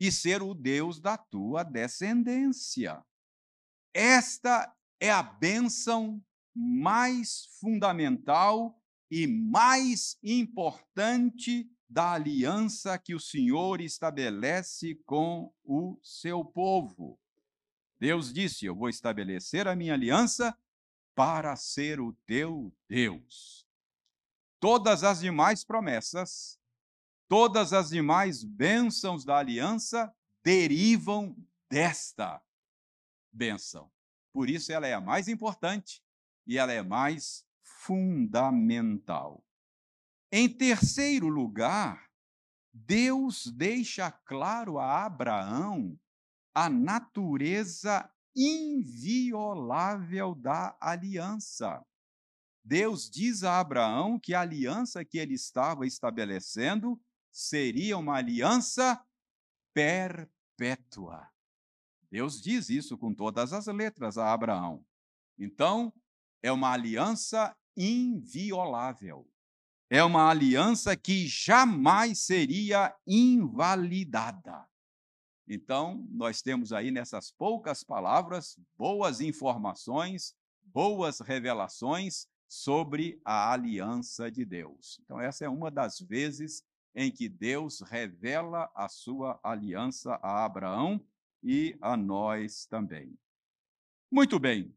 e 0.00 0.10
ser 0.10 0.42
o 0.42 0.54
Deus 0.54 0.98
da 0.98 1.16
tua 1.16 1.62
descendência. 1.62 3.00
Esta 3.94 4.76
é 4.98 5.12
a 5.12 5.22
bênção 5.22 6.20
mais 6.52 7.46
fundamental 7.60 8.76
e 9.08 9.28
mais 9.28 10.18
importante 10.20 11.70
da 11.88 12.14
aliança 12.14 12.98
que 12.98 13.14
o 13.14 13.20
Senhor 13.20 13.80
estabelece 13.80 14.96
com 15.06 15.54
o 15.62 15.96
seu 16.02 16.44
povo. 16.44 17.19
Deus 18.00 18.32
disse: 18.32 18.64
Eu 18.64 18.74
vou 18.74 18.88
estabelecer 18.88 19.68
a 19.68 19.76
minha 19.76 19.92
aliança 19.92 20.56
para 21.14 21.54
ser 21.54 22.00
o 22.00 22.14
teu 22.26 22.74
Deus. 22.88 23.66
Todas 24.58 25.04
as 25.04 25.20
demais 25.20 25.62
promessas, 25.62 26.58
todas 27.28 27.74
as 27.74 27.90
demais 27.90 28.42
bênçãos 28.42 29.22
da 29.22 29.36
aliança 29.36 30.12
derivam 30.42 31.36
desta 31.68 32.42
bênção. 33.30 33.90
Por 34.32 34.48
isso 34.48 34.72
ela 34.72 34.86
é 34.86 34.94
a 34.94 35.00
mais 35.00 35.28
importante 35.28 36.02
e 36.46 36.56
ela 36.56 36.72
é 36.72 36.82
mais 36.82 37.44
fundamental. 37.62 39.44
Em 40.32 40.48
terceiro 40.48 41.28
lugar, 41.28 42.08
Deus 42.72 43.46
deixa 43.46 44.10
claro 44.10 44.78
a 44.78 45.04
Abraão 45.04 45.98
a 46.54 46.68
natureza 46.68 48.10
inviolável 48.36 50.34
da 50.34 50.76
aliança. 50.80 51.84
Deus 52.64 53.10
diz 53.10 53.42
a 53.42 53.58
Abraão 53.58 54.18
que 54.18 54.34
a 54.34 54.40
aliança 54.40 55.04
que 55.04 55.18
ele 55.18 55.34
estava 55.34 55.86
estabelecendo 55.86 57.00
seria 57.32 57.96
uma 57.96 58.16
aliança 58.16 59.02
perpétua. 59.72 61.28
Deus 62.10 62.40
diz 62.40 62.68
isso 62.68 62.98
com 62.98 63.14
todas 63.14 63.52
as 63.52 63.66
letras 63.66 64.18
a 64.18 64.32
Abraão. 64.32 64.84
Então, 65.38 65.92
é 66.42 66.50
uma 66.50 66.72
aliança 66.72 67.56
inviolável. 67.76 69.28
É 69.88 70.04
uma 70.04 70.28
aliança 70.28 70.96
que 70.96 71.26
jamais 71.26 72.20
seria 72.20 72.94
invalidada. 73.06 74.69
Então, 75.52 76.06
nós 76.12 76.40
temos 76.40 76.72
aí 76.72 76.92
nessas 76.92 77.32
poucas 77.32 77.82
palavras 77.82 78.56
boas 78.78 79.20
informações, 79.20 80.32
boas 80.62 81.18
revelações 81.18 82.28
sobre 82.48 83.20
a 83.24 83.52
aliança 83.52 84.30
de 84.30 84.44
Deus. 84.44 85.00
Então, 85.02 85.20
essa 85.20 85.44
é 85.44 85.48
uma 85.48 85.68
das 85.68 85.98
vezes 85.98 86.62
em 86.94 87.10
que 87.10 87.28
Deus 87.28 87.80
revela 87.80 88.70
a 88.76 88.88
sua 88.88 89.40
aliança 89.42 90.14
a 90.22 90.44
Abraão 90.44 91.04
e 91.42 91.76
a 91.80 91.96
nós 91.96 92.64
também. 92.66 93.18
Muito 94.08 94.38
bem. 94.38 94.72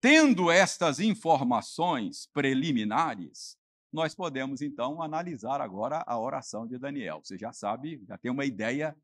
Tendo 0.00 0.50
estas 0.50 1.00
informações 1.00 2.30
preliminares, 2.32 3.58
nós 3.92 4.14
podemos 4.14 4.62
então 4.62 5.02
analisar 5.02 5.60
agora 5.60 6.02
a 6.06 6.18
oração 6.18 6.66
de 6.66 6.78
Daniel. 6.78 7.20
Você 7.22 7.36
já 7.36 7.52
sabe, 7.52 8.02
já 8.08 8.16
tem 8.16 8.30
uma 8.30 8.46
ideia 8.46 8.96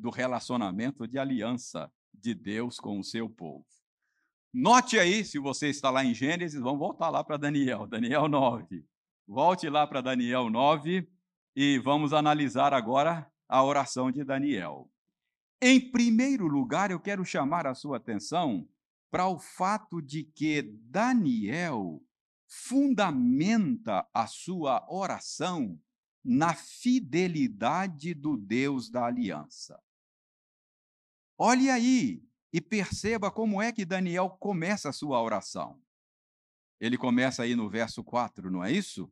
do 0.00 0.10
relacionamento 0.10 1.06
de 1.06 1.18
aliança 1.18 1.92
de 2.12 2.34
Deus 2.34 2.78
com 2.78 2.98
o 2.98 3.04
seu 3.04 3.28
povo. 3.28 3.66
Note 4.52 4.98
aí, 4.98 5.24
se 5.24 5.38
você 5.38 5.68
está 5.68 5.90
lá 5.90 6.04
em 6.04 6.12
Gênesis, 6.12 6.60
vamos 6.60 6.80
voltar 6.80 7.08
lá 7.08 7.22
para 7.22 7.36
Daniel, 7.36 7.86
Daniel 7.88 8.28
9. 8.28 8.84
Volte 9.28 9.68
lá 9.68 9.86
para 9.86 10.00
Daniel 10.00 10.50
9 10.50 11.08
e 11.54 11.78
vamos 11.78 12.12
analisar 12.12 12.74
agora 12.74 13.30
a 13.48 13.62
oração 13.62 14.10
de 14.10 14.24
Daniel. 14.24 14.90
Em 15.62 15.78
primeiro 15.78 16.46
lugar, 16.46 16.90
eu 16.90 16.98
quero 16.98 17.24
chamar 17.24 17.66
a 17.66 17.74
sua 17.74 17.98
atenção 17.98 18.68
para 19.10 19.28
o 19.28 19.38
fato 19.38 20.00
de 20.00 20.24
que 20.24 20.62
Daniel 20.62 22.02
fundamenta 22.48 24.08
a 24.12 24.26
sua 24.26 24.84
oração 24.88 25.78
na 26.24 26.54
fidelidade 26.54 28.14
do 28.14 28.36
Deus 28.36 28.90
da 28.90 29.04
aliança. 29.06 29.80
Olhe 31.42 31.70
aí 31.70 32.22
e 32.52 32.60
perceba 32.60 33.30
como 33.30 33.62
é 33.62 33.72
que 33.72 33.86
Daniel 33.86 34.28
começa 34.28 34.90
a 34.90 34.92
sua 34.92 35.22
oração. 35.22 35.82
Ele 36.78 36.98
começa 36.98 37.44
aí 37.44 37.56
no 37.56 37.66
verso 37.66 38.04
4, 38.04 38.50
não 38.50 38.62
é 38.62 38.70
isso? 38.70 39.10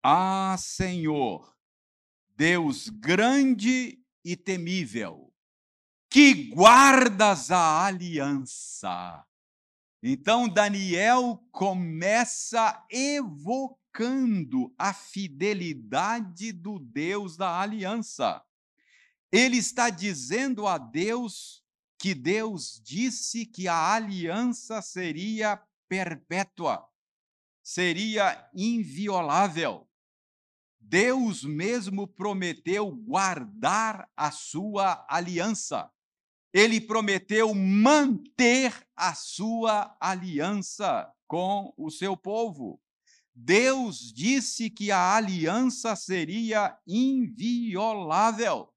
Ah, 0.00 0.54
Senhor, 0.56 1.52
Deus 2.36 2.88
grande 2.88 4.00
e 4.24 4.36
temível, 4.36 5.34
que 6.08 6.50
guardas 6.50 7.50
a 7.50 7.84
aliança. 7.84 9.26
Então 10.00 10.48
Daniel 10.48 11.44
começa 11.50 12.86
evocando 12.88 14.72
a 14.78 14.94
fidelidade 14.94 16.52
do 16.52 16.78
Deus 16.78 17.36
da 17.36 17.60
aliança. 17.60 18.40
Ele 19.32 19.58
está 19.58 19.90
dizendo 19.90 20.66
a 20.66 20.76
Deus 20.76 21.62
que 21.96 22.14
Deus 22.14 22.80
disse 22.82 23.46
que 23.46 23.68
a 23.68 23.94
aliança 23.94 24.82
seria 24.82 25.62
perpétua, 25.88 26.84
seria 27.62 28.48
inviolável. 28.54 29.88
Deus 30.80 31.44
mesmo 31.44 32.08
prometeu 32.08 32.90
guardar 32.90 34.10
a 34.16 34.32
sua 34.32 35.06
aliança. 35.08 35.88
Ele 36.52 36.80
prometeu 36.80 37.54
manter 37.54 38.74
a 38.96 39.14
sua 39.14 39.96
aliança 40.00 41.08
com 41.28 41.72
o 41.76 41.88
seu 41.90 42.16
povo. 42.16 42.80
Deus 43.32 44.12
disse 44.12 44.68
que 44.68 44.90
a 44.90 45.14
aliança 45.14 45.94
seria 45.94 46.76
inviolável 46.84 48.69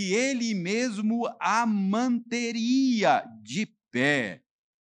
que 0.00 0.14
ele 0.14 0.54
mesmo 0.54 1.26
a 1.38 1.66
manteria 1.66 3.22
de 3.42 3.66
pé. 3.90 4.42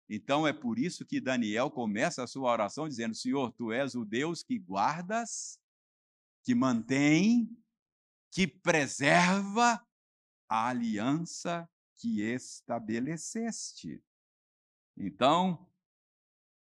Então 0.09 0.45
é 0.45 0.51
por 0.51 0.77
isso 0.77 1.05
que 1.05 1.21
Daniel 1.21 1.71
começa 1.71 2.21
a 2.21 2.27
sua 2.27 2.51
oração 2.51 2.89
dizendo: 2.89 3.15
Senhor, 3.15 3.53
tu 3.53 3.71
és 3.71 3.95
o 3.95 4.03
Deus 4.03 4.43
que 4.43 4.59
guardas, 4.59 5.57
que 6.43 6.53
mantém, 6.53 7.49
que 8.29 8.45
preserva 8.45 9.81
a 10.49 10.67
aliança 10.67 11.69
que 11.95 12.21
estabeleceste. 12.21 14.03
Então, 14.97 15.65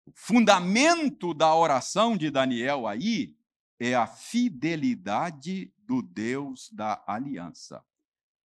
o 0.07 0.11
fundamento 0.15 1.35
da 1.35 1.53
oração 1.53 2.17
de 2.17 2.31
Daniel 2.31 2.87
aí 2.87 3.37
é 3.79 3.93
a 3.93 4.07
fidelidade 4.07 5.71
do 5.77 6.01
Deus 6.01 6.71
da 6.71 7.03
aliança. 7.05 7.85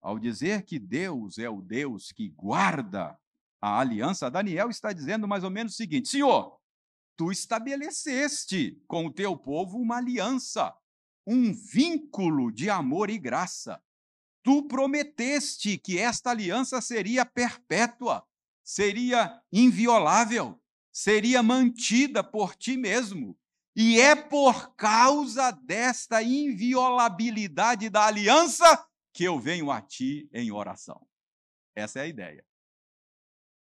Ao 0.07 0.21
dizer 0.21 0.63
que 0.63 0.79
Deus 0.79 1.37
é 1.37 1.51
o 1.51 1.61
Deus 1.61 2.13
que 2.13 2.29
guarda 2.29 3.19
a 3.61 3.81
aliança, 3.81 4.31
Daniel 4.31 4.71
está 4.71 4.93
dizendo 4.93 5.27
mais 5.27 5.43
ou 5.43 5.51
menos 5.51 5.73
o 5.73 5.77
seguinte: 5.77 6.09
Senhor, 6.09 6.61
tu 7.17 7.33
estabeleceste 7.33 8.81
com 8.87 9.07
o 9.07 9.13
teu 9.13 9.37
povo 9.37 9.77
uma 9.79 9.97
aliança, 9.97 10.73
um 11.27 11.53
vínculo 11.53 12.53
de 12.53 12.71
amor 12.71 13.11
e 13.11 13.19
graça. 13.19 13.83
Tu 14.45 14.63
prometeste 14.69 15.77
que 15.77 15.99
esta 15.99 16.31
aliança 16.31 16.81
seria 16.81 17.27
perpétua, 17.27 18.25
seria 18.63 19.43
inviolável, 19.53 20.63
seria 20.93 21.43
mantida 21.43 22.23
por 22.23 22.55
ti 22.55 22.77
mesmo. 22.77 23.37
E 23.75 24.01
é 24.01 24.15
por 24.15 24.73
causa 24.77 25.51
desta 25.51 26.23
inviolabilidade 26.23 27.91
da 27.91 28.07
aliança 28.07 28.87
que 29.17 29.25
eu 29.25 29.41
venho 29.41 29.71
a 29.71 29.81
ti 29.81 30.29
em 30.31 30.53
oração. 30.53 31.09
Essa 31.75 32.01
é 32.01 32.03
a 32.03 32.07
ideia. 32.07 32.47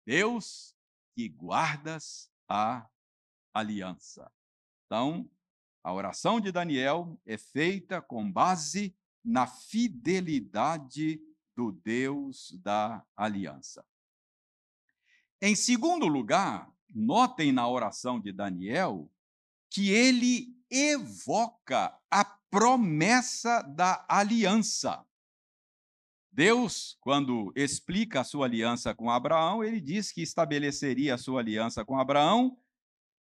Deus 0.04 0.76
que 1.14 1.30
guardas 1.30 2.32
a 2.50 2.90
aliança. 3.54 4.32
Então, 4.88 5.30
a 5.84 5.94
oração 5.94 6.40
de 6.42 6.52
Daniel 6.52 7.22
é 7.24 7.38
feita 7.38 8.02
com 8.02 8.32
base 8.32 8.98
na 9.24 9.46
fidelidade 9.46 11.22
do 11.56 11.72
Deus 11.72 12.52
da 12.64 13.06
aliança. 13.16 13.86
Em 15.40 15.54
segundo 15.56 16.08
lugar, 16.08 16.68
notem 16.90 17.52
na 17.52 17.70
oração 17.70 18.20
de 18.20 18.32
Daniel 18.32 19.08
que 19.70 19.92
ele 19.92 20.58
evoca 20.68 21.96
a 22.10 22.26
promessa 22.26 23.62
da 23.62 24.04
aliança. 24.10 25.07
Deus, 26.38 26.96
quando 27.02 27.52
explica 27.56 28.22
a 28.22 28.24
sua 28.24 28.46
aliança 28.46 28.94
com 28.94 29.10
Abraão, 29.10 29.64
ele 29.64 29.82
diz 29.82 30.12
que 30.12 30.22
estabeleceria 30.22 31.16
a 31.16 31.18
sua 31.18 31.40
aliança 31.40 31.84
com 31.84 32.00
Abraão 32.00 32.56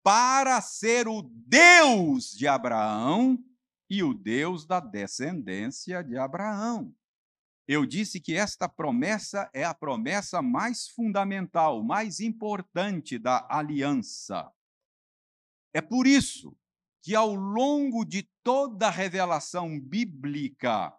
para 0.03 0.59
ser 0.59 1.07
o 1.07 1.21
Deus 1.21 2.31
de 2.31 2.45
Abraão 2.45 3.41
e 3.89 4.03
o 4.03 4.13
Deus 4.13 4.65
da 4.65 4.81
descendência 4.81 6.03
de 6.03 6.17
Abraão. 6.17 6.93
Eu 7.65 7.85
disse 7.85 8.19
que 8.19 8.35
esta 8.35 8.67
promessa 8.67 9.49
é 9.53 9.63
a 9.63 9.73
promessa 9.73 10.41
mais 10.41 10.89
fundamental, 10.89 11.81
mais 11.81 12.19
importante 12.19 13.17
da 13.17 13.47
aliança. 13.49 14.51
É 15.73 15.79
por 15.79 16.05
isso 16.05 16.53
que, 17.01 17.15
ao 17.15 17.33
longo 17.33 18.03
de 18.03 18.29
toda 18.43 18.87
a 18.87 18.91
revelação 18.91 19.79
bíblica, 19.79 20.93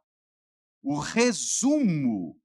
o 0.87 1.01
resumo 1.01 2.41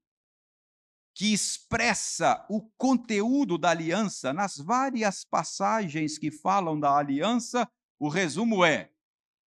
que 1.14 1.32
expressa 1.32 2.44
o 2.50 2.60
conteúdo 2.76 3.56
da 3.56 3.70
aliança, 3.70 4.32
nas 4.32 4.56
várias 4.56 5.24
passagens 5.24 6.18
que 6.18 6.28
falam 6.28 6.78
da 6.80 6.96
aliança, 6.96 7.70
o 8.00 8.08
resumo 8.08 8.64
é: 8.64 8.90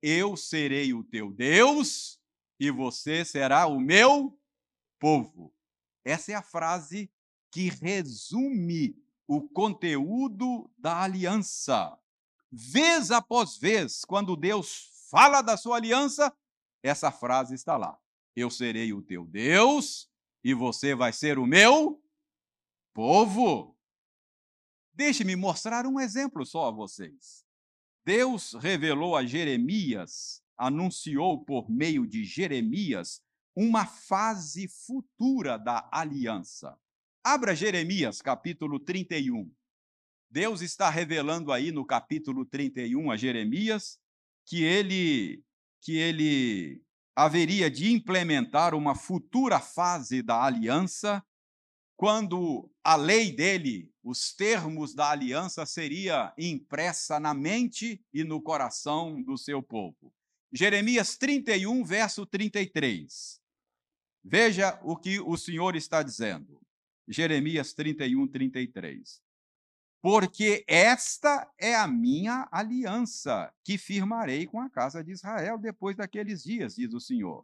Eu 0.02 0.38
serei 0.38 0.94
o 0.94 1.04
teu 1.04 1.30
Deus 1.30 2.22
e 2.58 2.72
você 2.72 3.26
será 3.26 3.68
o 3.68 3.82
meu 3.82 4.40
povo. 4.98 5.54
Essa 6.06 6.32
é 6.32 6.36
a 6.36 6.42
frase 6.42 7.12
que 7.52 7.68
resume 7.68 8.96
o 9.28 9.42
conteúdo 9.42 10.72
da 10.78 11.02
aliança. 11.02 12.00
Vez 12.50 13.12
após 13.12 13.58
vez, 13.58 14.06
quando 14.06 14.38
Deus 14.38 14.90
fala 15.12 15.42
da 15.42 15.58
sua 15.58 15.76
aliança, 15.76 16.34
essa 16.82 17.12
frase 17.12 17.56
está 17.56 17.76
lá. 17.76 18.00
Eu 18.36 18.50
serei 18.50 18.92
o 18.92 19.02
teu 19.02 19.26
Deus 19.26 20.10
e 20.44 20.54
você 20.54 20.94
vai 20.94 21.14
ser 21.14 21.40
o 21.40 21.46
meu 21.46 22.04
povo. 22.94 23.78
Deixe-me 24.94 25.36
mostrar 25.36 25.86
um 25.86 26.00
exemplo 26.00 26.46
só 26.46 26.68
a 26.68 26.72
vocês. 26.72 27.46
Deus 28.06 28.54
revelou 28.54 29.16
a 29.16 29.26
Jeremias, 29.26 30.44
anunciou 30.58 31.44
por 31.44 31.70
meio 31.70 32.06
de 32.06 32.24
Jeremias 32.24 33.22
uma 33.56 33.86
fase 33.86 34.68
futura 34.68 35.58
da 35.58 35.90
aliança. 35.92 36.78
Abra 37.24 37.56
Jeremias, 37.56 38.22
capítulo 38.22 38.80
31. 38.80 39.52
Deus 40.30 40.62
está 40.62 40.90
revelando 40.90 41.52
aí 41.52 41.72
no 41.72 41.86
capítulo 41.86 42.46
31 42.46 43.10
a 43.10 43.18
Jeremias 43.18 44.00
que 44.46 44.64
ele 44.64 45.44
que 45.82 45.98
ele 45.98 46.85
haveria 47.16 47.72
de 47.72 47.92
implementar 47.92 48.76
uma 48.76 48.94
futura 48.94 49.60
fase 49.60 50.22
da 50.22 50.44
aliança, 50.44 51.24
quando 51.96 52.70
a 52.84 52.96
lei 52.96 53.32
dele, 53.32 53.90
os 54.04 54.34
termos 54.34 54.94
da 54.94 55.10
aliança, 55.10 55.66
seria 55.66 56.34
impressa 56.38 57.20
na 57.20 57.34
mente 57.34 58.04
e 58.14 58.24
no 58.24 58.42
coração 58.42 59.22
do 59.24 59.38
seu 59.38 59.64
povo. 59.64 60.14
Jeremias 60.52 61.18
31, 61.18 61.84
verso 61.84 62.26
33. 62.26 63.42
Veja 64.24 64.80
o 64.84 64.98
que 64.98 65.20
o 65.20 65.38
Senhor 65.38 65.76
está 65.76 66.04
dizendo. 66.04 66.62
Jeremias 67.08 67.74
31, 67.74 68.28
33 68.28 69.25
porque 70.06 70.64
esta 70.68 71.52
é 71.58 71.74
a 71.74 71.88
minha 71.88 72.48
aliança 72.52 73.52
que 73.64 73.76
firmarei 73.76 74.46
com 74.46 74.62
a 74.62 74.70
casa 74.70 75.04
de 75.04 75.12
Israel 75.12 75.58
depois 75.58 75.98
daqueles 75.98 76.44
dias, 76.44 76.76
diz 76.76 76.94
o 76.94 77.00
Senhor. 77.00 77.44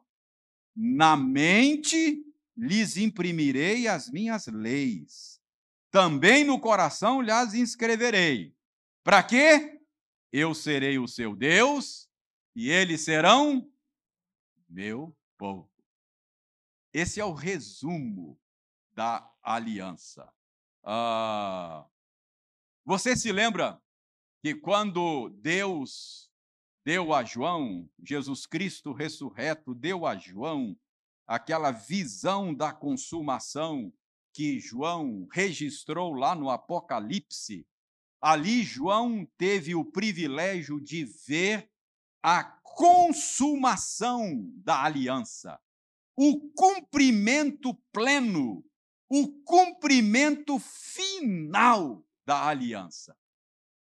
Na 0.76 1.17
mente 1.17 2.24
lhes 2.56 2.97
imprimirei 2.97 3.88
as 3.88 4.12
minhas 4.12 4.45
leis, 4.45 5.41
também 5.89 6.43
no 6.43 6.60
coração 6.60 7.19
lhes 7.19 7.56
inscreverei. 7.56 8.56
Para 9.04 9.24
quê? 9.24 9.82
Eu 10.32 10.54
serei 10.54 11.00
o 11.00 11.08
seu 11.08 11.36
Deus 11.36 12.08
e 12.56 12.69
eles 12.69 13.02
serão 13.02 13.67
meu 14.69 15.17
povo. 15.36 15.67
Esse 16.93 17.19
é 17.19 17.26
o 17.26 17.34
resumo 17.34 18.39
da 18.93 19.28
aliança. 19.41 20.32
Ah, 20.84 21.88
você 22.91 23.15
se 23.15 23.32
lembra 23.32 23.82
que 24.43 24.54
quando 24.54 25.30
Deus 25.30 26.30
deu 26.86 27.13
a 27.13 27.23
João, 27.23 27.89
Jesus 28.04 28.45
Cristo 28.45 28.91
ressurreto, 28.91 29.73
deu 29.73 30.06
a 30.06 30.17
João 30.17 30.77
aquela 31.25 31.71
visão 31.71 32.54
da 32.54 32.73
consumação 32.73 33.93
que 34.34 34.60
João 34.60 35.25
registrou 35.32 36.13
lá 36.13 36.36
no 36.36 36.49
Apocalipse, 36.49 37.65
ali 38.19 38.62
João 38.62 39.25
teve 39.38 39.73
o 39.73 39.86
privilégio 39.86 40.77
de 40.77 41.06
ver 41.06 41.71
a 42.21 42.43
consumação 42.43 44.51
da 44.58 44.84
aliança, 44.84 45.58
o 46.13 46.41
cumprimento 46.51 47.73
pleno, 47.93 48.65
o 49.10 49.30
cumprimento 49.45 50.60
final 50.60 52.06
da 52.31 52.47
aliança. 52.47 53.13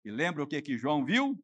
E 0.05 0.11
lembra 0.11 0.43
o 0.43 0.47
que, 0.47 0.61
que 0.61 0.77
João 0.77 1.05
viu? 1.05 1.41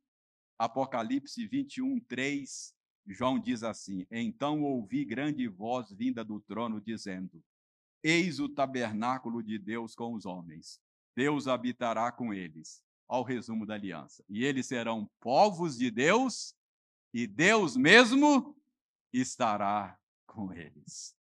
Apocalipse 0.59 1.47
21, 1.47 2.01
3. 2.01 2.75
João 3.07 3.39
diz 3.39 3.63
assim: 3.63 4.05
Então 4.11 4.65
ouvi 4.65 5.05
grande 5.05 5.47
voz 5.47 5.93
vinda 5.93 6.25
do 6.25 6.41
trono, 6.41 6.81
dizendo: 6.81 7.41
Eis 8.03 8.41
o 8.41 8.49
tabernáculo 8.49 9.41
de 9.41 9.57
Deus 9.57 9.95
com 9.95 10.15
os 10.15 10.27
homens. 10.27 10.81
Deus 11.15 11.47
habitará 11.47 12.11
com 12.11 12.35
eles. 12.35 12.83
Ao 13.07 13.23
resumo 13.23 13.65
da 13.65 13.75
aliança. 13.75 14.25
E 14.29 14.45
eles 14.45 14.67
serão 14.67 15.09
povos 15.21 15.79
de 15.79 15.93
Deus, 15.93 16.57
e 17.15 17.25
Deus 17.25 17.77
mesmo 17.77 18.57
estará 19.13 19.97
com 20.27 20.53
eles. 20.53 21.15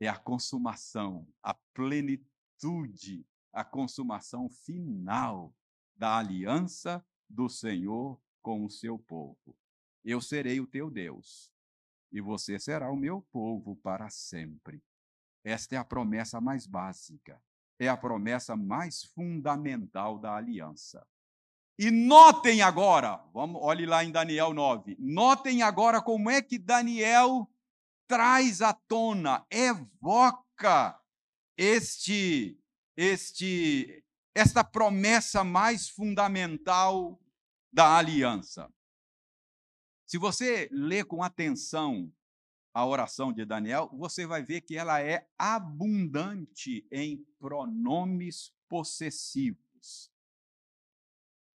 É 0.00 0.08
a 0.08 0.18
consumação, 0.18 1.28
a 1.40 1.54
plenitude 1.72 3.24
a 3.52 3.64
consumação 3.64 4.48
final 4.48 5.54
da 5.94 6.18
aliança 6.18 7.04
do 7.28 7.48
Senhor 7.48 8.20
com 8.40 8.64
o 8.64 8.70
seu 8.70 8.98
povo. 8.98 9.56
Eu 10.04 10.20
serei 10.20 10.60
o 10.60 10.66
teu 10.66 10.90
Deus, 10.90 11.52
e 12.10 12.20
você 12.20 12.58
será 12.58 12.90
o 12.90 12.96
meu 12.96 13.22
povo 13.30 13.76
para 13.76 14.10
sempre. 14.10 14.82
Esta 15.44 15.76
é 15.76 15.78
a 15.78 15.84
promessa 15.84 16.40
mais 16.40 16.66
básica, 16.66 17.40
é 17.78 17.88
a 17.88 17.96
promessa 17.96 18.56
mais 18.56 19.04
fundamental 19.04 20.18
da 20.18 20.36
aliança. 20.36 21.06
E 21.78 21.90
notem 21.90 22.62
agora, 22.62 23.16
vamos, 23.32 23.60
olhe 23.62 23.86
lá 23.86 24.04
em 24.04 24.12
Daniel 24.12 24.52
9. 24.52 24.96
Notem 24.98 25.62
agora 25.62 26.00
como 26.02 26.30
é 26.30 26.42
que 26.42 26.58
Daniel 26.58 27.50
traz 28.06 28.60
à 28.60 28.72
tona, 28.72 29.44
evoca 29.50 31.00
este 31.56 32.61
este 32.96 34.04
esta 34.34 34.64
promessa 34.64 35.44
mais 35.44 35.88
fundamental 35.88 37.20
da 37.70 37.98
aliança. 37.98 38.72
Se 40.06 40.18
você 40.18 40.68
lê 40.72 41.04
com 41.04 41.22
atenção 41.22 42.12
a 42.74 42.86
oração 42.86 43.32
de 43.32 43.44
Daniel, 43.44 43.90
você 43.92 44.26
vai 44.26 44.42
ver 44.42 44.62
que 44.62 44.76
ela 44.76 45.00
é 45.00 45.28
abundante 45.38 46.86
em 46.90 47.18
pronomes 47.38 48.52
possessivos. 48.68 50.10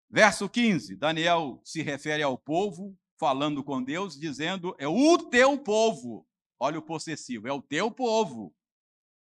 Verso 0.10 0.48
15, 0.48 0.96
Daniel 0.96 1.60
se 1.64 1.82
refere 1.82 2.24
ao 2.24 2.38
povo, 2.38 2.98
falando 3.20 3.64
com 3.64 3.84
Deus, 3.84 4.18
dizendo: 4.18 4.76
É 4.78 4.88
o 4.88 5.18
teu 5.18 5.58
povo. 5.58 6.28
Olha 6.60 6.80
o 6.80 6.84
possessivo, 6.84 7.48
é 7.48 7.52
o 7.52 7.62
teu 7.62 7.92
povo. 7.92 8.56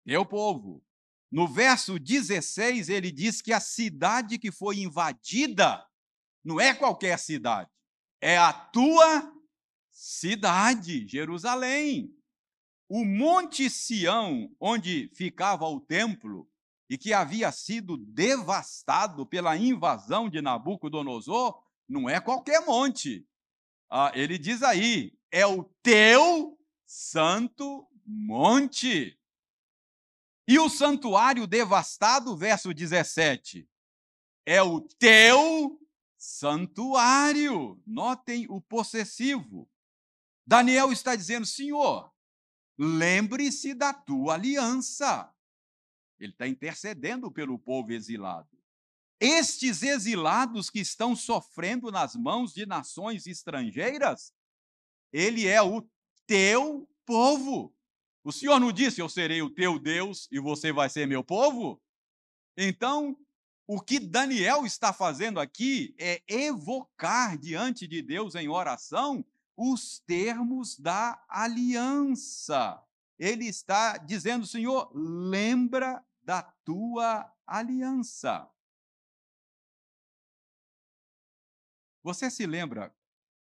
Teu 0.04 0.24
povo. 0.24 0.82
No 1.30 1.46
verso 1.46 1.98
16, 1.98 2.88
ele 2.88 3.12
diz 3.12 3.40
que 3.40 3.52
a 3.52 3.60
cidade 3.60 4.38
que 4.38 4.50
foi 4.50 4.80
invadida 4.80 5.86
não 6.44 6.60
é 6.60 6.74
qualquer 6.74 7.18
cidade, 7.18 7.70
é 8.20 8.36
a 8.36 8.52
tua 8.52 9.32
cidade, 9.90 11.06
Jerusalém. 11.06 12.14
O 12.88 13.04
Monte 13.04 13.70
Sião, 13.70 14.50
onde 14.58 15.10
ficava 15.14 15.66
o 15.66 15.80
templo, 15.80 16.50
e 16.88 16.98
que 16.98 17.12
havia 17.12 17.52
sido 17.52 17.96
devastado 17.96 19.24
pela 19.24 19.56
invasão 19.56 20.28
de 20.28 20.42
Nabucodonosor, 20.42 21.62
não 21.88 22.10
é 22.10 22.20
qualquer 22.20 22.66
monte. 22.66 23.24
Ah, 23.88 24.10
ele 24.12 24.36
diz 24.36 24.64
aí: 24.64 25.16
é 25.30 25.46
o 25.46 25.62
teu 25.82 26.58
santo 26.84 27.86
monte. 28.04 29.16
E 30.50 30.58
o 30.58 30.68
santuário 30.68 31.46
devastado, 31.46 32.36
verso 32.36 32.74
17, 32.74 33.70
é 34.44 34.60
o 34.60 34.80
teu 34.80 35.80
santuário. 36.18 37.80
Notem 37.86 38.46
o 38.50 38.60
possessivo. 38.60 39.70
Daniel 40.44 40.90
está 40.90 41.14
dizendo: 41.14 41.46
Senhor, 41.46 42.12
lembre-se 42.76 43.74
da 43.74 43.94
tua 43.94 44.34
aliança. 44.34 45.32
Ele 46.18 46.32
está 46.32 46.48
intercedendo 46.48 47.30
pelo 47.30 47.56
povo 47.56 47.92
exilado. 47.92 48.60
Estes 49.20 49.84
exilados 49.84 50.68
que 50.68 50.80
estão 50.80 51.14
sofrendo 51.14 51.92
nas 51.92 52.16
mãos 52.16 52.52
de 52.52 52.66
nações 52.66 53.24
estrangeiras, 53.28 54.34
ele 55.12 55.46
é 55.46 55.62
o 55.62 55.88
teu 56.26 56.90
povo. 57.06 57.72
O 58.22 58.32
Senhor 58.32 58.58
não 58.60 58.72
disse: 58.72 59.00
Eu 59.00 59.08
serei 59.08 59.42
o 59.42 59.50
teu 59.50 59.78
Deus 59.78 60.28
e 60.30 60.38
você 60.38 60.72
vai 60.72 60.88
ser 60.88 61.06
meu 61.06 61.24
povo? 61.24 61.80
Então, 62.56 63.16
o 63.66 63.80
que 63.80 63.98
Daniel 63.98 64.66
está 64.66 64.92
fazendo 64.92 65.38
aqui 65.40 65.94
é 65.98 66.22
evocar 66.28 67.38
diante 67.38 67.86
de 67.86 68.02
Deus 68.02 68.34
em 68.34 68.48
oração 68.48 69.24
os 69.56 70.00
termos 70.00 70.78
da 70.78 71.22
aliança. 71.28 72.82
Ele 73.18 73.46
está 73.46 73.98
dizendo, 73.98 74.46
Senhor, 74.46 74.90
lembra 74.94 76.04
da 76.22 76.42
tua 76.42 77.30
aliança. 77.46 78.50
Você 82.02 82.30
se 82.30 82.46
lembra 82.46 82.94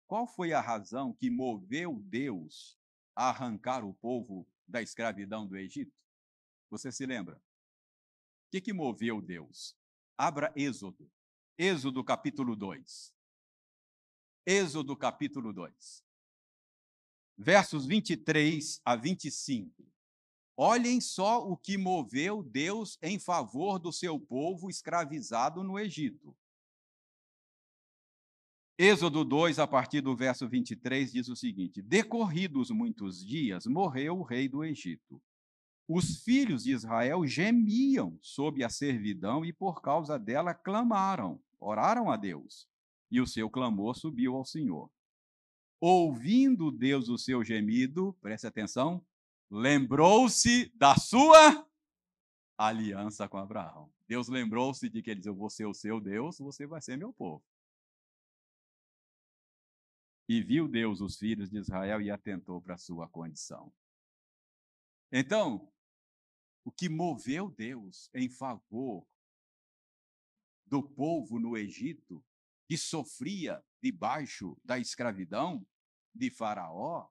qual 0.08 0.26
foi 0.26 0.52
a 0.52 0.60
razão 0.60 1.12
que 1.12 1.30
moveu 1.30 2.00
Deus 2.02 2.76
a 3.14 3.28
arrancar 3.28 3.84
o 3.84 3.94
povo 3.94 4.44
da 4.70 4.80
escravidão 4.80 5.46
do 5.46 5.56
Egito? 5.56 5.92
Você 6.70 6.92
se 6.92 7.04
lembra? 7.04 7.36
O 7.36 8.50
que, 8.50 8.60
que 8.60 8.72
moveu 8.72 9.20
Deus? 9.20 9.76
Abra 10.16 10.52
Êxodo. 10.56 11.10
Êxodo 11.58 12.02
capítulo 12.04 12.56
2. 12.56 13.14
Êxodo 14.46 14.96
capítulo 14.96 15.52
2. 15.52 16.04
Versos 17.36 17.86
23 17.86 18.80
a 18.84 18.96
25. 18.96 19.86
Olhem 20.56 21.00
só 21.00 21.46
o 21.46 21.56
que 21.56 21.78
moveu 21.78 22.42
Deus 22.42 22.98
em 23.02 23.18
favor 23.18 23.78
do 23.78 23.92
seu 23.92 24.20
povo 24.20 24.68
escravizado 24.68 25.64
no 25.64 25.78
Egito. 25.78 26.36
Êxodo 28.82 29.24
2, 29.24 29.58
a 29.58 29.66
partir 29.66 30.00
do 30.00 30.16
verso 30.16 30.48
23, 30.48 31.12
diz 31.12 31.28
o 31.28 31.36
seguinte: 31.36 31.82
Decorridos 31.82 32.70
muitos 32.70 33.24
dias, 33.24 33.66
morreu 33.66 34.18
o 34.18 34.22
rei 34.22 34.48
do 34.48 34.64
Egito 34.64 35.20
os 35.92 36.22
filhos 36.22 36.62
de 36.62 36.70
Israel 36.70 37.26
gemiam 37.26 38.16
sob 38.22 38.62
a 38.62 38.68
servidão 38.68 39.44
e 39.44 39.52
por 39.52 39.82
causa 39.82 40.16
dela 40.16 40.54
clamaram, 40.54 41.42
oraram 41.58 42.08
a 42.08 42.16
Deus. 42.16 42.68
E 43.10 43.20
o 43.20 43.26
seu 43.26 43.50
clamor 43.50 43.96
subiu 43.96 44.36
ao 44.36 44.44
Senhor. 44.44 44.88
Ouvindo 45.80 46.70
Deus 46.70 47.08
o 47.08 47.18
seu 47.18 47.42
gemido, 47.42 48.16
preste 48.20 48.46
atenção, 48.46 49.04
lembrou-se 49.50 50.72
da 50.76 50.94
sua 50.94 51.66
aliança 52.56 53.28
com 53.28 53.38
Abraão. 53.38 53.90
Deus 54.06 54.28
lembrou-se 54.28 54.88
de 54.88 55.02
que 55.02 55.10
ele 55.10 55.18
disse: 55.18 55.28
Eu 55.28 55.34
vou 55.34 55.50
ser 55.50 55.66
o 55.66 55.74
seu 55.74 56.00
Deus, 56.00 56.38
você 56.38 56.68
vai 56.68 56.80
ser 56.80 56.96
meu 56.96 57.12
povo. 57.12 57.42
E 60.30 60.40
viu 60.40 60.68
Deus 60.68 61.00
os 61.00 61.18
filhos 61.18 61.50
de 61.50 61.58
Israel 61.58 62.00
e 62.00 62.08
atentou 62.08 62.62
para 62.62 62.74
a 62.74 62.78
sua 62.78 63.08
condição. 63.08 63.74
Então, 65.10 65.68
o 66.64 66.70
que 66.70 66.88
moveu 66.88 67.50
Deus 67.50 68.08
em 68.14 68.28
favor 68.28 69.04
do 70.64 70.84
povo 70.84 71.40
no 71.40 71.56
Egito, 71.56 72.24
que 72.68 72.78
sofria 72.78 73.60
debaixo 73.82 74.56
da 74.64 74.78
escravidão 74.78 75.66
de 76.14 76.30
Faraó, 76.30 77.08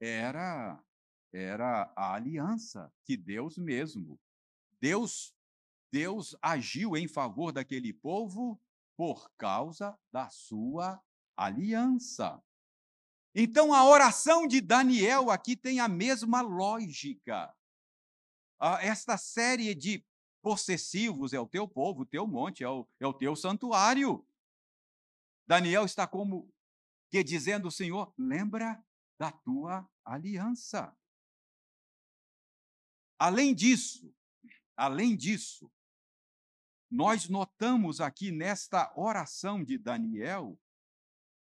era 0.00 0.84
era 1.32 1.92
a 1.96 2.12
aliança 2.12 2.92
que 3.04 3.16
Deus 3.16 3.56
mesmo. 3.56 4.18
Deus 4.80 5.32
Deus 5.92 6.34
agiu 6.42 6.96
em 6.96 7.06
favor 7.06 7.52
daquele 7.52 7.92
povo 7.92 8.60
por 8.96 9.30
causa 9.36 9.96
da 10.10 10.28
sua 10.28 11.00
aliança. 11.44 12.42
Então 13.34 13.72
a 13.72 13.84
oração 13.84 14.46
de 14.46 14.60
Daniel 14.60 15.30
aqui 15.30 15.56
tem 15.56 15.80
a 15.80 15.88
mesma 15.88 16.40
lógica 16.40 17.54
esta 18.80 19.16
série 19.16 19.74
de 19.74 20.04
possessivos 20.40 21.32
é 21.32 21.40
o 21.40 21.48
teu 21.48 21.68
povo, 21.68 22.02
o 22.02 22.06
teu 22.06 22.26
monte, 22.26 22.62
é 22.62 22.68
o, 22.68 22.86
é 23.00 23.06
o 23.06 23.12
teu 23.12 23.34
santuário. 23.34 24.26
Daniel 25.46 25.84
está 25.84 26.06
como 26.06 26.52
que 27.10 27.22
dizendo, 27.22 27.70
Senhor, 27.70 28.12
lembra 28.16 28.82
da 29.18 29.30
tua 29.30 29.88
aliança. 30.04 30.96
Além 33.18 33.54
disso, 33.54 34.12
além 34.76 35.16
disso, 35.16 35.70
nós 36.90 37.28
notamos 37.28 38.00
aqui 38.00 38.30
nesta 38.30 38.92
oração 38.96 39.62
de 39.62 39.78
Daniel 39.78 40.58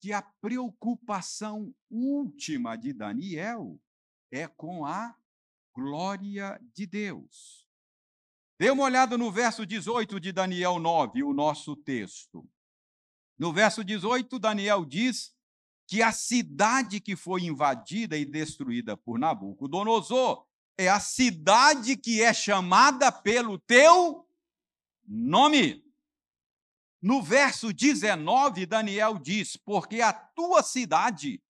que 0.00 0.12
a 0.12 0.22
preocupação 0.22 1.74
última 1.90 2.74
de 2.74 2.92
Daniel 2.92 3.78
é 4.32 4.48
com 4.48 4.86
a 4.86 5.14
glória 5.74 6.58
de 6.74 6.86
Deus. 6.86 7.68
Dê 8.58 8.70
uma 8.70 8.84
olhada 8.84 9.16
no 9.16 9.30
verso 9.30 9.64
18 9.64 10.18
de 10.18 10.32
Daniel 10.32 10.78
9, 10.78 11.22
o 11.22 11.32
nosso 11.32 11.76
texto. 11.76 12.48
No 13.38 13.52
verso 13.52 13.84
18, 13.84 14.38
Daniel 14.38 14.84
diz 14.84 15.34
que 15.86 16.02
a 16.02 16.12
cidade 16.12 17.00
que 17.00 17.16
foi 17.16 17.42
invadida 17.42 18.16
e 18.16 18.24
destruída 18.24 18.96
por 18.96 19.18
Nabucodonosor 19.18 20.46
é 20.78 20.88
a 20.88 21.00
cidade 21.00 21.96
que 21.96 22.22
é 22.22 22.32
chamada 22.32 23.10
pelo 23.10 23.58
teu 23.58 24.26
nome. 25.06 25.89
No 27.02 27.22
verso 27.22 27.72
19, 27.72 28.66
Daniel 28.66 29.18
diz: 29.18 29.56
Porque 29.56 30.00
a 30.00 30.12
tua 30.12 30.62
cidade 30.62 31.42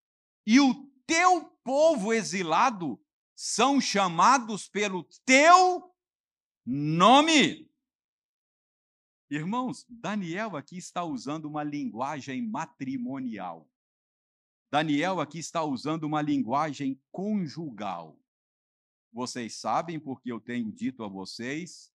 e 0.46 0.60
o 0.60 0.88
teu 1.06 1.44
povo 1.64 2.12
exilado 2.12 3.00
são 3.34 3.80
chamados 3.80 4.68
pelo 4.68 5.02
teu 5.24 5.92
nome. 6.64 7.68
Irmãos, 9.28 9.86
Daniel 9.88 10.56
aqui 10.56 10.76
está 10.76 11.04
usando 11.04 11.46
uma 11.46 11.62
linguagem 11.62 12.42
matrimonial. 12.42 13.68
Daniel 14.70 15.20
aqui 15.20 15.38
está 15.38 15.64
usando 15.64 16.04
uma 16.04 16.22
linguagem 16.22 17.00
conjugal. 17.10 18.20
Vocês 19.12 19.54
sabem, 19.54 19.98
porque 19.98 20.30
eu 20.30 20.40
tenho 20.40 20.70
dito 20.70 21.02
a 21.02 21.08
vocês, 21.08 21.92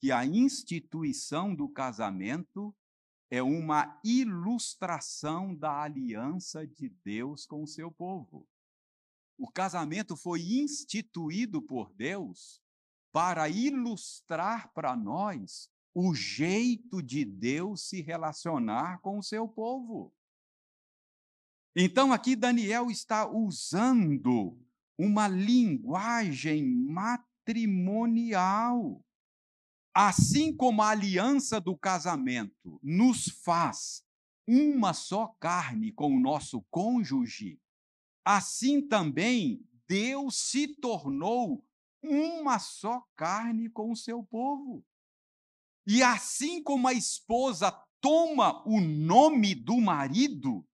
que 0.00 0.12
a 0.12 0.24
instituição 0.24 1.54
do 1.54 1.68
casamento 1.68 2.74
é 3.30 3.42
uma 3.42 4.00
ilustração 4.04 5.54
da 5.54 5.82
aliança 5.82 6.66
de 6.66 6.88
Deus 7.04 7.44
com 7.44 7.62
o 7.62 7.66
seu 7.66 7.90
povo. 7.90 8.46
O 9.36 9.50
casamento 9.50 10.16
foi 10.16 10.40
instituído 10.40 11.60
por 11.60 11.92
Deus 11.92 12.62
para 13.12 13.48
ilustrar 13.48 14.72
para 14.72 14.96
nós 14.96 15.70
o 15.94 16.14
jeito 16.14 17.02
de 17.02 17.24
Deus 17.24 17.88
se 17.88 18.00
relacionar 18.00 19.00
com 19.00 19.18
o 19.18 19.22
seu 19.22 19.48
povo. 19.48 20.14
Então, 21.74 22.12
aqui 22.12 22.34
Daniel 22.34 22.90
está 22.90 23.28
usando 23.28 24.58
uma 24.96 25.28
linguagem 25.28 26.64
matrimonial. 26.64 29.04
Assim 30.00 30.54
como 30.54 30.80
a 30.80 30.90
aliança 30.90 31.60
do 31.60 31.76
casamento 31.76 32.78
nos 32.80 33.24
faz 33.42 34.04
uma 34.46 34.94
só 34.94 35.26
carne 35.40 35.90
com 35.90 36.14
o 36.14 36.20
nosso 36.20 36.62
cônjuge, 36.70 37.60
assim 38.24 38.80
também 38.80 39.60
Deus 39.88 40.36
se 40.36 40.68
tornou 40.68 41.66
uma 42.00 42.60
só 42.60 43.04
carne 43.16 43.68
com 43.68 43.90
o 43.90 43.96
seu 43.96 44.22
povo. 44.22 44.84
E 45.84 46.00
assim 46.00 46.62
como 46.62 46.86
a 46.86 46.92
esposa 46.92 47.72
toma 48.00 48.62
o 48.68 48.80
nome 48.80 49.52
do 49.52 49.80
marido, 49.80 50.64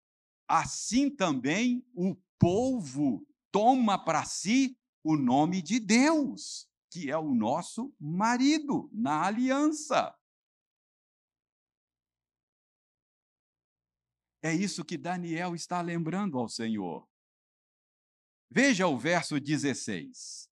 assim 0.47 1.09
também 1.09 1.83
o 1.95 2.15
povo 2.39 3.27
toma 3.51 3.99
para 3.99 4.27
si 4.27 4.79
o 5.03 5.17
nome 5.17 5.63
de 5.63 5.81
Deus, 5.81 6.69
que 6.95 7.11
é 7.11 7.19
o 7.19 7.35
nosso 7.35 7.93
marido 7.99 8.89
na 8.93 9.27
aliança. 9.27 10.17
É 14.41 14.55
isso 14.55 14.85
que 14.85 14.97
Daniel 14.97 15.57
está 15.57 15.81
lembrando 15.81 16.39
ao 16.39 16.49
Senhor. 16.49 17.05
Veja 18.49 18.87
o 18.87 18.97
verso 18.97 19.41
16. 19.41 20.49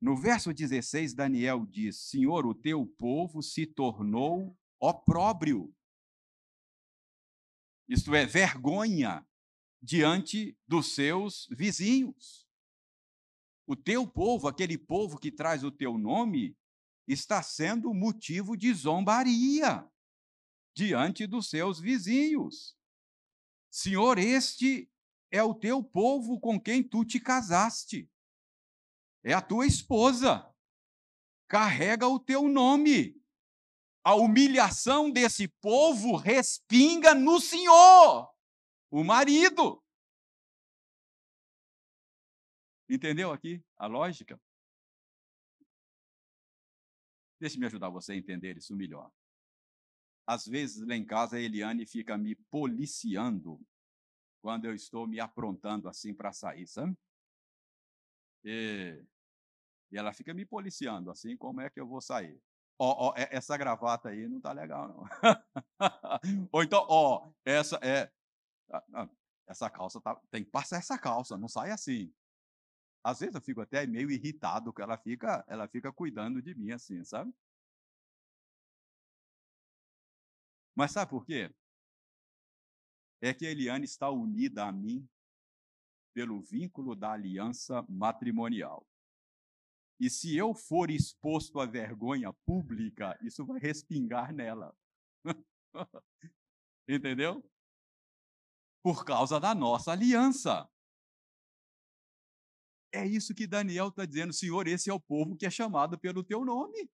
No 0.00 0.16
verso 0.16 0.52
16, 0.52 1.14
Daniel 1.14 1.64
diz: 1.66 2.08
Senhor, 2.08 2.44
o 2.44 2.52
teu 2.52 2.84
povo 2.98 3.42
se 3.42 3.68
tornou 3.68 4.58
opróbrio. 4.80 5.72
Isto 7.88 8.12
é, 8.12 8.26
vergonha 8.26 9.24
diante 9.80 10.58
dos 10.66 10.96
seus 10.96 11.46
vizinhos. 11.52 12.43
O 13.66 13.74
teu 13.74 14.06
povo, 14.06 14.48
aquele 14.48 14.76
povo 14.76 15.18
que 15.18 15.30
traz 15.30 15.64
o 15.64 15.70
teu 15.70 15.96
nome, 15.96 16.56
está 17.06 17.42
sendo 17.42 17.92
motivo 17.94 18.56
de 18.56 18.72
zombaria 18.72 19.86
diante 20.74 21.26
dos 21.26 21.48
seus 21.48 21.78
vizinhos. 21.78 22.76
Senhor, 23.70 24.18
este 24.18 24.90
é 25.30 25.42
o 25.42 25.54
teu 25.54 25.82
povo 25.82 26.38
com 26.40 26.60
quem 26.60 26.82
tu 26.82 27.04
te 27.04 27.18
casaste 27.20 28.08
é 29.24 29.32
a 29.32 29.40
tua 29.40 29.66
esposa. 29.66 30.46
Carrega 31.48 32.06
o 32.06 32.20
teu 32.20 32.46
nome. 32.46 33.16
A 34.04 34.14
humilhação 34.14 35.10
desse 35.10 35.48
povo 35.48 36.14
respinga 36.14 37.14
no 37.14 37.40
Senhor, 37.40 38.30
o 38.90 39.02
marido. 39.02 39.82
Entendeu 42.94 43.32
aqui 43.32 43.60
a 43.76 43.86
lógica? 43.86 44.40
Deixe-me 47.40 47.66
ajudar 47.66 47.88
você 47.88 48.12
a 48.12 48.16
entender 48.16 48.56
isso 48.56 48.74
melhor. 48.76 49.10
Às 50.26 50.46
vezes, 50.46 50.86
lá 50.86 50.94
em 50.94 51.04
casa, 51.04 51.36
a 51.36 51.40
Eliane 51.40 51.84
fica 51.86 52.16
me 52.16 52.36
policiando 52.50 53.60
quando 54.40 54.66
eu 54.66 54.74
estou 54.74 55.06
me 55.08 55.18
aprontando 55.18 55.88
assim 55.88 56.14
para 56.14 56.32
sair, 56.32 56.68
sabe? 56.68 56.96
E 58.44 59.02
e 59.90 59.98
ela 59.98 60.12
fica 60.12 60.34
me 60.34 60.44
policiando, 60.44 61.10
assim, 61.10 61.36
como 61.36 61.60
é 61.60 61.70
que 61.70 61.78
eu 61.78 61.86
vou 61.86 62.00
sair? 62.00 62.40
Ó, 62.78 63.10
ó 63.10 63.14
essa 63.16 63.56
gravata 63.56 64.08
aí 64.08 64.26
não 64.28 64.40
tá 64.40 64.52
legal, 64.52 64.88
não. 64.88 65.04
Ou 66.50 66.62
então, 66.62 66.84
ó, 66.88 67.30
essa 67.44 67.78
é. 67.82 68.10
Ah, 68.72 68.84
ah, 68.94 69.08
essa 69.46 69.70
calça 69.70 70.00
tá. 70.00 70.20
Tem 70.30 70.42
que 70.44 70.50
passar 70.50 70.78
essa 70.78 70.98
calça, 70.98 71.38
não 71.38 71.48
sai 71.48 71.70
assim. 71.70 72.12
Às 73.04 73.20
vezes 73.20 73.34
eu 73.34 73.40
fico 73.42 73.60
até 73.60 73.86
meio 73.86 74.10
irritado 74.10 74.72
que 74.72 74.80
ela 74.80 74.96
fica, 74.96 75.44
ela 75.46 75.68
fica 75.68 75.92
cuidando 75.92 76.40
de 76.40 76.54
mim 76.54 76.70
assim, 76.72 77.04
sabe? 77.04 77.30
Mas 80.74 80.92
sabe 80.92 81.10
por 81.10 81.26
quê? 81.26 81.54
É 83.20 83.34
que 83.34 83.46
a 83.46 83.50
Eliane 83.50 83.84
está 83.84 84.10
unida 84.10 84.64
a 84.64 84.72
mim 84.72 85.06
pelo 86.14 86.40
vínculo 86.40 86.96
da 86.96 87.12
aliança 87.12 87.84
matrimonial. 87.88 88.86
E 90.00 90.08
se 90.08 90.34
eu 90.34 90.54
for 90.54 90.90
exposto 90.90 91.60
à 91.60 91.66
vergonha 91.66 92.32
pública, 92.32 93.18
isso 93.22 93.44
vai 93.44 93.60
respingar 93.60 94.32
nela. 94.32 94.74
Entendeu? 96.88 97.44
Por 98.82 99.04
causa 99.04 99.38
da 99.38 99.54
nossa 99.54 99.92
aliança. 99.92 100.68
É 102.94 103.04
isso 103.04 103.34
que 103.34 103.44
Daniel 103.44 103.88
está 103.88 104.06
dizendo, 104.06 104.32
Senhor, 104.32 104.68
esse 104.68 104.88
é 104.88 104.94
o 104.94 105.00
povo 105.00 105.36
que 105.36 105.44
é 105.44 105.50
chamado 105.50 105.98
pelo 105.98 106.22
teu 106.22 106.44
nome. 106.44 106.88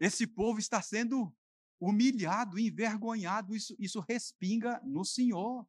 Esse 0.00 0.26
povo 0.26 0.58
está 0.58 0.82
sendo 0.82 1.32
humilhado, 1.80 2.58
envergonhado, 2.58 3.54
isso, 3.54 3.76
isso 3.78 4.00
respinga 4.00 4.80
no 4.84 5.04
Senhor. 5.04 5.64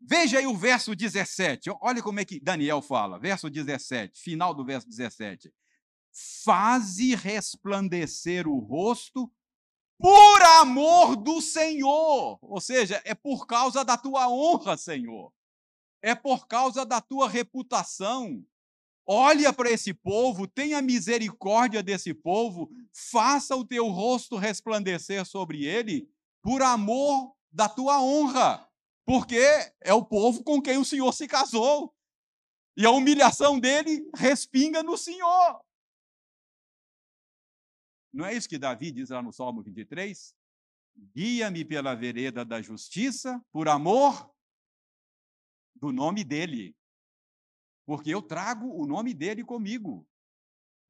Veja 0.00 0.38
aí 0.38 0.46
o 0.46 0.56
verso 0.56 0.96
17. 0.96 1.68
Olha 1.82 2.02
como 2.02 2.18
é 2.18 2.24
que 2.24 2.40
Daniel 2.40 2.80
fala. 2.80 3.18
Verso 3.18 3.50
17, 3.50 4.18
final 4.22 4.54
do 4.54 4.64
verso 4.64 4.88
17. 4.88 5.52
Faze 6.44 7.14
resplandecer 7.14 8.48
o 8.48 8.58
rosto 8.58 9.30
por 9.98 10.42
amor 10.60 11.14
do 11.14 11.42
Senhor. 11.42 12.38
Ou 12.40 12.58
seja, 12.58 13.02
é 13.04 13.14
por 13.14 13.46
causa 13.46 13.84
da 13.84 13.98
tua 13.98 14.30
honra, 14.30 14.74
Senhor. 14.78 15.30
É 16.02 16.14
por 16.14 16.46
causa 16.46 16.84
da 16.84 17.00
tua 17.00 17.28
reputação. 17.28 18.44
Olha 19.06 19.52
para 19.52 19.70
esse 19.70 19.94
povo, 19.94 20.46
tenha 20.46 20.82
misericórdia 20.82 21.82
desse 21.82 22.12
povo, 22.12 22.70
faça 22.92 23.56
o 23.56 23.64
teu 23.64 23.88
rosto 23.88 24.36
resplandecer 24.36 25.24
sobre 25.24 25.64
ele 25.64 26.08
por 26.42 26.62
amor 26.62 27.34
da 27.50 27.68
tua 27.68 28.02
honra 28.02 28.68
porque 29.08 29.40
é 29.80 29.94
o 29.94 30.04
povo 30.04 30.44
com 30.44 30.60
quem 30.60 30.76
o 30.76 30.84
Senhor 30.84 31.10
se 31.14 31.26
casou. 31.26 31.96
E 32.76 32.84
a 32.84 32.90
humilhação 32.90 33.58
dele 33.58 34.06
respinga 34.14 34.82
no 34.82 34.98
Senhor. 34.98 35.64
Não 38.12 38.26
é 38.26 38.34
isso 38.34 38.46
que 38.46 38.58
Davi 38.58 38.90
diz 38.90 39.08
lá 39.08 39.22
no 39.22 39.32
Salmo 39.32 39.62
23? 39.62 40.34
Guia-me 41.16 41.64
pela 41.64 41.94
vereda 41.94 42.44
da 42.44 42.60
justiça, 42.60 43.42
por 43.50 43.66
amor 43.66 44.30
do 45.80 45.92
nome 45.92 46.24
dele. 46.24 46.76
Porque 47.86 48.10
eu 48.10 48.20
trago 48.20 48.66
o 48.70 48.86
nome 48.86 49.14
dele 49.14 49.44
comigo. 49.44 50.06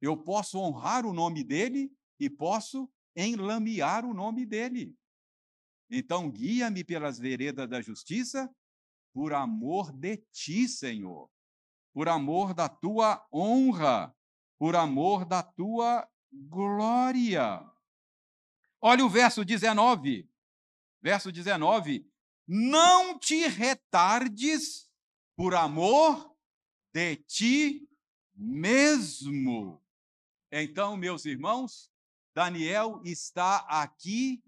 Eu 0.01 0.17
posso 0.17 0.59
honrar 0.59 1.05
o 1.05 1.13
nome 1.13 1.43
dele 1.43 1.91
e 2.19 2.29
posso 2.29 2.91
enlamear 3.15 4.05
o 4.05 4.13
nome 4.13 4.45
dele. 4.45 4.95
Então, 5.89 6.29
guia-me 6.29 6.83
pelas 6.83 7.17
veredas 7.17 7.67
da 7.67 7.81
justiça, 7.81 8.53
por 9.13 9.33
amor 9.33 9.91
de 9.91 10.17
ti, 10.31 10.67
Senhor, 10.67 11.29
por 11.93 12.07
amor 12.07 12.53
da 12.53 12.69
tua 12.69 13.25
honra, 13.33 14.15
por 14.57 14.75
amor 14.75 15.25
da 15.25 15.41
tua 15.41 16.07
glória. 16.31 17.65
Olha 18.81 19.05
o 19.05 19.09
verso 19.09 19.43
19. 19.43 20.29
Verso 21.01 21.31
19. 21.31 22.08
Não 22.51 23.19
te 23.19 23.47
retardes 23.47 24.89
por 25.35 25.53
amor 25.53 26.35
de 26.91 27.15
ti 27.17 27.87
mesmo. 28.33 29.79
Então, 30.51 30.97
meus 30.97 31.25
irmãos, 31.25 31.91
Daniel 32.33 33.03
está 33.05 33.57
aqui 33.69 34.43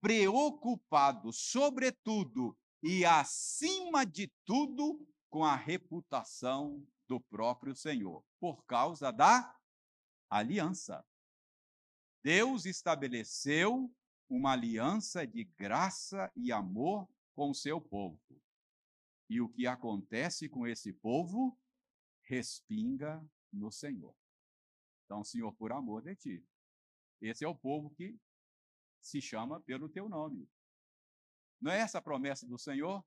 preocupado, 0.00 1.32
sobretudo 1.32 2.56
e 2.80 3.04
acima 3.04 4.06
de 4.06 4.32
tudo, 4.44 5.04
com 5.28 5.44
a 5.44 5.56
reputação 5.56 6.86
do 7.08 7.18
próprio 7.18 7.74
Senhor, 7.74 8.24
por 8.38 8.64
causa 8.66 9.10
da 9.10 9.52
aliança. 10.30 11.04
Deus 12.22 12.66
estabeleceu 12.66 13.92
uma 14.28 14.52
aliança 14.52 15.26
de 15.26 15.42
graça 15.42 16.30
e 16.36 16.52
amor 16.52 17.08
com 17.34 17.52
seu 17.54 17.80
povo. 17.80 18.20
E 19.28 19.40
o 19.40 19.48
que 19.48 19.66
acontece 19.66 20.48
com 20.48 20.66
esse 20.66 20.92
povo 20.92 21.58
respinga 22.22 23.24
no 23.52 23.70
Senhor. 23.70 24.14
Então, 25.04 25.24
Senhor, 25.24 25.52
por 25.54 25.72
amor 25.72 26.02
de 26.02 26.14
ti. 26.16 26.46
Esse 27.20 27.44
é 27.44 27.48
o 27.48 27.54
povo 27.54 27.90
que 27.90 28.18
se 29.00 29.20
chama 29.20 29.60
pelo 29.60 29.88
teu 29.88 30.08
nome. 30.08 30.48
Não 31.60 31.70
é 31.70 31.78
essa 31.78 31.98
a 31.98 32.02
promessa 32.02 32.46
do 32.46 32.58
Senhor? 32.58 33.04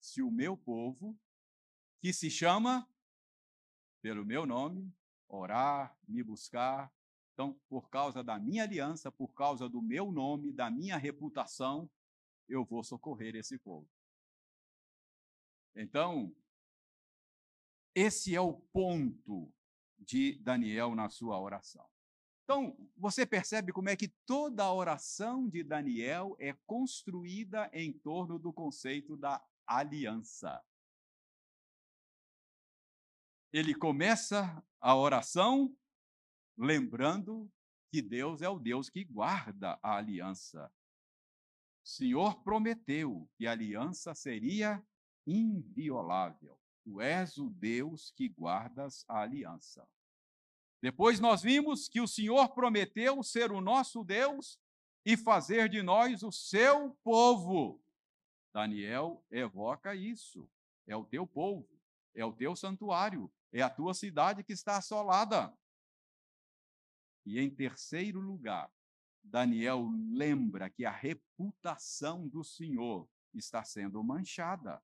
Se 0.00 0.22
o 0.22 0.30
meu 0.30 0.56
povo, 0.56 1.18
que 2.00 2.12
se 2.12 2.30
chama 2.30 2.88
pelo 4.00 4.24
meu 4.24 4.44
nome, 4.44 4.92
orar, 5.28 5.96
me 6.08 6.22
buscar, 6.22 6.92
então, 7.32 7.58
por 7.68 7.88
causa 7.88 8.22
da 8.22 8.38
minha 8.38 8.64
aliança, 8.64 9.10
por 9.10 9.32
causa 9.34 9.68
do 9.68 9.80
meu 9.80 10.12
nome, 10.12 10.52
da 10.52 10.70
minha 10.70 10.96
reputação, 10.96 11.90
eu 12.52 12.64
vou 12.64 12.84
socorrer 12.84 13.34
esse 13.34 13.58
povo. 13.58 13.88
Então, 15.74 16.34
esse 17.94 18.34
é 18.34 18.40
o 18.40 18.54
ponto 18.72 19.52
de 19.98 20.38
Daniel 20.38 20.94
na 20.94 21.08
sua 21.08 21.40
oração. 21.40 21.88
Então, 22.44 22.76
você 22.96 23.24
percebe 23.24 23.72
como 23.72 23.88
é 23.88 23.96
que 23.96 24.08
toda 24.26 24.64
a 24.64 24.72
oração 24.72 25.48
de 25.48 25.62
Daniel 25.62 26.36
é 26.38 26.52
construída 26.66 27.70
em 27.72 27.92
torno 27.92 28.38
do 28.38 28.52
conceito 28.52 29.16
da 29.16 29.42
aliança. 29.66 30.62
Ele 33.52 33.74
começa 33.74 34.62
a 34.80 34.96
oração 34.96 35.74
lembrando 36.58 37.50
que 37.90 38.02
Deus 38.02 38.42
é 38.42 38.48
o 38.48 38.58
Deus 38.58 38.90
que 38.90 39.04
guarda 39.04 39.78
a 39.82 39.96
aliança. 39.96 40.70
Senhor 41.84 42.42
prometeu 42.42 43.28
que 43.36 43.46
a 43.46 43.52
aliança 43.52 44.14
seria 44.14 44.84
inviolável. 45.26 46.58
Tu 46.84 47.00
és 47.00 47.38
o 47.38 47.48
Deus 47.50 48.10
que 48.10 48.28
guardas 48.28 49.04
a 49.08 49.20
aliança. 49.20 49.88
Depois 50.80 51.20
nós 51.20 51.42
vimos 51.42 51.88
que 51.88 52.00
o 52.00 52.08
Senhor 52.08 52.48
prometeu 52.48 53.22
ser 53.22 53.52
o 53.52 53.60
nosso 53.60 54.02
Deus 54.02 54.60
e 55.04 55.16
fazer 55.16 55.68
de 55.68 55.82
nós 55.82 56.22
o 56.22 56.32
seu 56.32 56.90
povo. 57.04 57.80
Daniel 58.52 59.24
evoca 59.30 59.94
isso. 59.94 60.50
É 60.86 60.96
o 60.96 61.04
teu 61.04 61.24
povo, 61.24 61.68
é 62.14 62.24
o 62.24 62.32
teu 62.32 62.56
santuário, 62.56 63.32
é 63.52 63.62
a 63.62 63.70
tua 63.70 63.94
cidade 63.94 64.42
que 64.42 64.52
está 64.52 64.76
assolada. 64.76 65.56
E 67.24 67.38
em 67.38 67.48
terceiro 67.48 68.20
lugar, 68.20 68.70
Daniel 69.22 69.88
lembra 70.10 70.68
que 70.68 70.84
a 70.84 70.90
reputação 70.90 72.28
do 72.28 72.42
Senhor 72.42 73.08
está 73.32 73.64
sendo 73.64 74.02
manchada. 74.02 74.82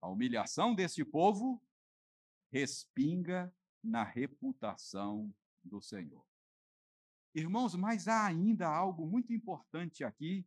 A 0.00 0.08
humilhação 0.08 0.74
desse 0.74 1.04
povo 1.04 1.62
respinga 2.50 3.54
na 3.82 4.02
reputação 4.02 5.34
do 5.62 5.80
Senhor. 5.80 6.24
Irmãos, 7.34 7.74
mas 7.74 8.08
há 8.08 8.26
ainda 8.26 8.66
algo 8.68 9.06
muito 9.06 9.32
importante 9.32 10.02
aqui 10.02 10.44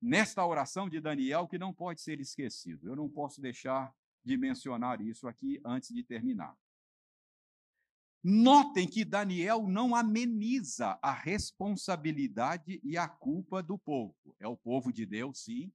nesta 0.00 0.46
oração 0.46 0.88
de 0.88 1.00
Daniel 1.00 1.48
que 1.48 1.58
não 1.58 1.74
pode 1.74 2.00
ser 2.00 2.20
esquecido. 2.20 2.88
Eu 2.88 2.96
não 2.96 3.08
posso 3.08 3.40
deixar 3.40 3.94
de 4.24 4.36
mencionar 4.36 5.00
isso 5.00 5.26
aqui 5.26 5.60
antes 5.64 5.94
de 5.94 6.04
terminar. 6.04 6.56
Notem 8.28 8.88
que 8.88 9.04
Daniel 9.04 9.68
não 9.68 9.94
ameniza 9.94 10.98
a 11.00 11.12
responsabilidade 11.12 12.80
e 12.82 12.98
a 12.98 13.08
culpa 13.08 13.62
do 13.62 13.78
povo. 13.78 14.16
É 14.40 14.48
o 14.48 14.56
povo 14.56 14.92
de 14.92 15.06
Deus, 15.06 15.44
sim. 15.44 15.72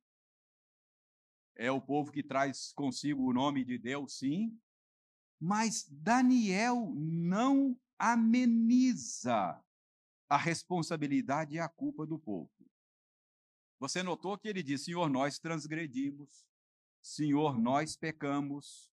É 1.55 1.71
o 1.71 1.79
povo 1.79 2.11
que 2.11 2.21
traz 2.21 2.73
consigo 2.73 3.23
o 3.23 3.31
nome 3.31 3.63
de 3.63 3.77
Deus, 3.77 4.17
sim. 4.17 4.59
Mas 5.39 5.87
Daniel 5.89 6.93
não 6.93 7.79
ameniza 7.97 9.63
a 10.27 10.35
responsabilidade 10.35 11.55
e 11.55 11.59
a 11.59 11.69
culpa 11.69 12.05
do 12.05 12.19
povo. 12.19 12.51
Você 13.79 14.03
notou 14.03 14.37
que 14.37 14.49
ele 14.49 14.61
diz: 14.61 14.83
Senhor, 14.83 15.09
nós 15.09 15.39
transgredimos, 15.39 16.45
Senhor, 17.01 17.57
nós 17.57 17.95
pecamos, 17.95 18.90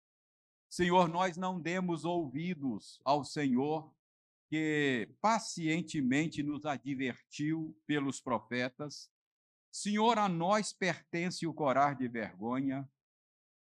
Senhor, 0.68 1.08
nós 1.08 1.36
não 1.36 1.60
demos 1.60 2.04
ouvidos 2.04 3.00
ao 3.04 3.24
Senhor 3.24 3.94
que 4.48 5.08
pacientemente 5.20 6.42
nos 6.42 6.64
advertiu 6.64 7.76
pelos 7.86 8.20
profetas. 8.20 9.10
Senhor, 9.72 10.18
a 10.18 10.28
nós 10.28 10.72
pertence 10.72 11.46
o 11.46 11.54
corar 11.54 11.96
de 11.96 12.08
vergonha, 12.08 12.88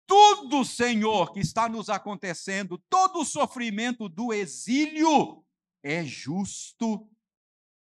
tudo, 0.08 0.64
Senhor, 0.64 1.34
que 1.34 1.40
está 1.40 1.68
nos 1.68 1.90
acontecendo, 1.90 2.78
todo 2.88 3.20
o 3.20 3.26
sofrimento 3.26 4.08
do 4.08 4.32
exílio 4.32 5.44
é 5.82 6.02
justo. 6.02 7.06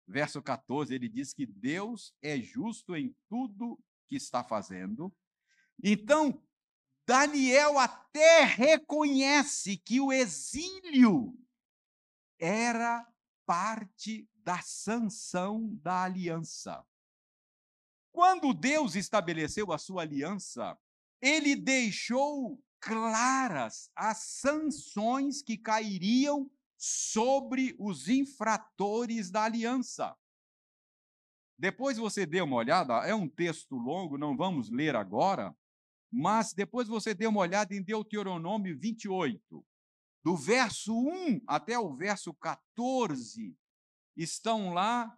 Verso 0.06 0.42
14, 0.42 0.94
ele 0.94 1.08
diz 1.08 1.34
que 1.34 1.46
Deus 1.46 2.14
é 2.22 2.38
justo 2.38 2.98
em 2.98 3.16
tudo 3.30 3.80
que 4.10 4.18
está 4.18 4.44
fazendo. 4.44 5.14
Então, 5.82 6.42
Daniel 7.08 7.80
até 7.80 8.44
reconhece 8.44 9.78
que 9.78 10.02
o 10.02 10.12
exílio 10.12 11.34
era 12.38 13.08
parte 13.46 14.30
da 14.44 14.62
sanção 14.62 15.74
da 15.82 16.04
aliança. 16.04 16.86
Quando 18.12 18.54
Deus 18.54 18.96
estabeleceu 18.96 19.72
a 19.72 19.78
sua 19.78 20.02
aliança, 20.02 20.78
ele 21.22 21.56
deixou 21.56 22.62
claras 22.82 23.90
as 23.96 24.18
sanções 24.18 25.42
que 25.42 25.58
cairiam 25.58 26.52
sobre 26.76 27.74
os 27.80 28.10
infratores 28.10 29.32
da 29.32 29.46
aliança. 29.46 30.14
Depois 31.58 31.98
você 31.98 32.26
dê 32.26 32.42
uma 32.42 32.58
olhada, 32.58 32.96
é 33.08 33.16
um 33.16 33.30
texto 33.30 33.78
longo, 33.78 34.18
não 34.18 34.36
vamos 34.36 34.70
ler 34.70 34.96
agora, 34.96 35.56
mas 36.12 36.54
depois 36.54 36.88
você 36.88 37.14
dê 37.14 37.28
uma 37.28 37.42
olhada 37.42 37.76
em 37.76 37.82
Deuteronômio 37.82 38.78
28, 38.78 39.66
do 40.24 40.36
verso 40.36 40.94
1 40.94 41.42
até 41.48 41.78
o 41.78 41.96
verso 41.96 42.34
14, 42.34 43.58
estão 44.16 44.74
lá 44.74 45.18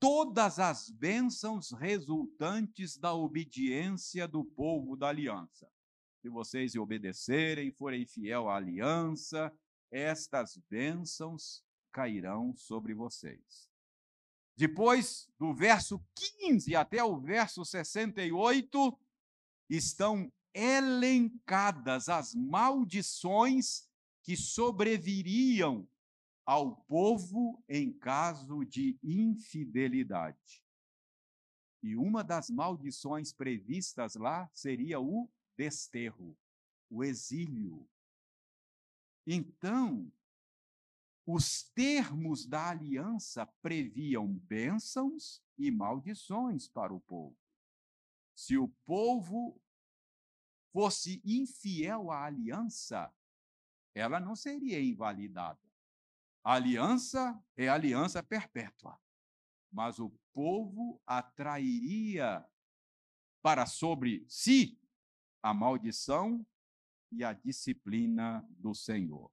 todas 0.00 0.58
as 0.58 0.90
bênçãos 0.90 1.72
resultantes 1.72 2.96
da 2.96 3.12
obediência 3.14 4.26
do 4.28 4.44
povo 4.44 4.96
da 4.96 5.08
aliança. 5.08 5.70
Se 6.20 6.28
vocês 6.28 6.74
obedecerem, 6.74 7.70
forem 7.70 8.06
fiel 8.06 8.48
à 8.48 8.56
aliança, 8.56 9.52
estas 9.90 10.56
bênçãos 10.68 11.64
cairão 11.92 12.54
sobre 12.56 12.94
vocês. 12.94 13.68
Depois, 14.56 15.28
do 15.38 15.54
verso 15.54 16.04
15 16.40 16.74
até 16.74 17.02
o 17.02 17.16
verso 17.16 17.64
68, 17.64 18.98
estão 19.68 20.32
elencadas 20.54 22.08
as 22.08 22.34
maldições 22.34 23.88
que 24.22 24.36
sobreviriam 24.36 25.88
ao 26.44 26.76
povo 26.84 27.62
em 27.68 27.92
caso 27.92 28.64
de 28.64 28.98
infidelidade. 29.02 30.64
E 31.82 31.94
uma 31.94 32.24
das 32.24 32.50
maldições 32.50 33.32
previstas 33.32 34.14
lá 34.14 34.50
seria 34.52 34.98
o 34.98 35.30
desterro, 35.56 36.36
o 36.90 37.04
exílio. 37.04 37.88
Então, 39.26 40.10
os 41.26 41.64
termos 41.74 42.46
da 42.46 42.70
aliança 42.70 43.44
previam 43.60 44.26
bênçãos 44.26 45.42
e 45.58 45.70
maldições 45.70 46.66
para 46.66 46.94
o 46.94 47.00
povo. 47.00 47.36
Se 48.38 48.56
o 48.56 48.68
povo 48.86 49.60
fosse 50.72 51.20
infiel 51.24 52.08
à 52.12 52.26
aliança, 52.26 53.12
ela 53.92 54.20
não 54.20 54.36
seria 54.36 54.80
invalidada. 54.80 55.58
A 56.44 56.54
aliança 56.54 57.36
é 57.56 57.68
aliança 57.68 58.22
perpétua, 58.22 58.96
mas 59.72 59.98
o 59.98 60.10
povo 60.32 61.02
atrairia 61.04 62.46
para 63.42 63.66
sobre 63.66 64.24
si 64.28 64.80
a 65.42 65.52
maldição 65.52 66.46
e 67.10 67.24
a 67.24 67.32
disciplina 67.32 68.48
do 68.50 68.72
Senhor. 68.72 69.32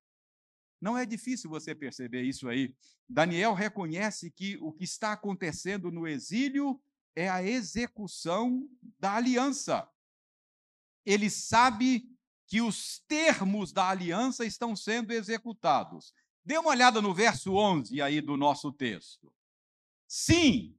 Não 0.81 0.97
é 0.97 1.05
difícil 1.05 1.47
você 1.47 1.75
perceber 1.75 2.23
isso 2.23 2.49
aí. 2.49 2.75
Daniel 3.07 3.53
reconhece 3.53 4.31
que 4.31 4.57
o 4.57 4.73
que 4.73 4.83
está 4.83 5.13
acontecendo 5.13 5.91
no 5.91 6.07
exílio 6.07 6.81
é 7.15 7.29
a 7.29 7.41
execução 7.41 8.67
da 8.99 9.15
aliança. 9.15 9.89
Ele 11.05 11.29
sabe 11.29 12.09
que 12.47 12.61
os 12.61 12.99
termos 13.07 13.71
da 13.71 13.89
aliança 13.89 14.45
estão 14.45 14.75
sendo 14.75 15.11
executados. 15.11 16.13
Dê 16.43 16.57
uma 16.57 16.69
olhada 16.69 17.01
no 17.01 17.13
verso 17.13 17.53
11 17.53 18.01
aí 18.01 18.21
do 18.21 18.37
nosso 18.37 18.71
texto. 18.71 19.33
Sim, 20.07 20.77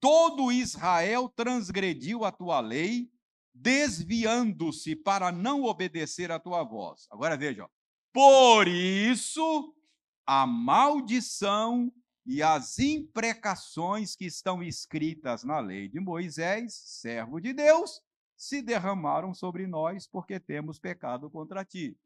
todo 0.00 0.52
Israel 0.52 1.28
transgrediu 1.28 2.24
a 2.24 2.32
tua 2.32 2.60
lei, 2.60 3.10
desviando-se 3.54 4.94
para 4.94 5.32
não 5.32 5.62
obedecer 5.62 6.30
a 6.30 6.38
tua 6.38 6.62
voz. 6.62 7.06
Agora 7.10 7.36
veja, 7.36 7.66
por 8.12 8.68
isso 8.68 9.74
a 10.26 10.46
maldição 10.46 11.90
e 12.26 12.42
as 12.42 12.78
imprecações 12.80 14.16
que 14.16 14.24
estão 14.24 14.60
escritas 14.60 15.44
na 15.44 15.60
lei 15.60 15.88
de 15.88 16.00
Moisés, 16.00 16.74
servo 16.74 17.38
de 17.40 17.52
Deus, 17.52 18.02
se 18.36 18.60
derramaram 18.60 19.32
sobre 19.32 19.66
nós 19.66 20.08
porque 20.08 20.40
temos 20.40 20.78
pecado 20.80 21.30
contra 21.30 21.64
ti. 21.64 21.96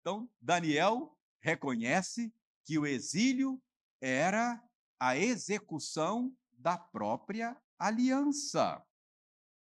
Então, 0.00 0.30
Daniel 0.40 1.16
reconhece 1.40 2.32
que 2.64 2.78
o 2.78 2.86
exílio 2.86 3.60
era 4.00 4.62
a 5.00 5.16
execução 5.16 6.32
da 6.52 6.76
própria 6.76 7.56
aliança. 7.78 8.84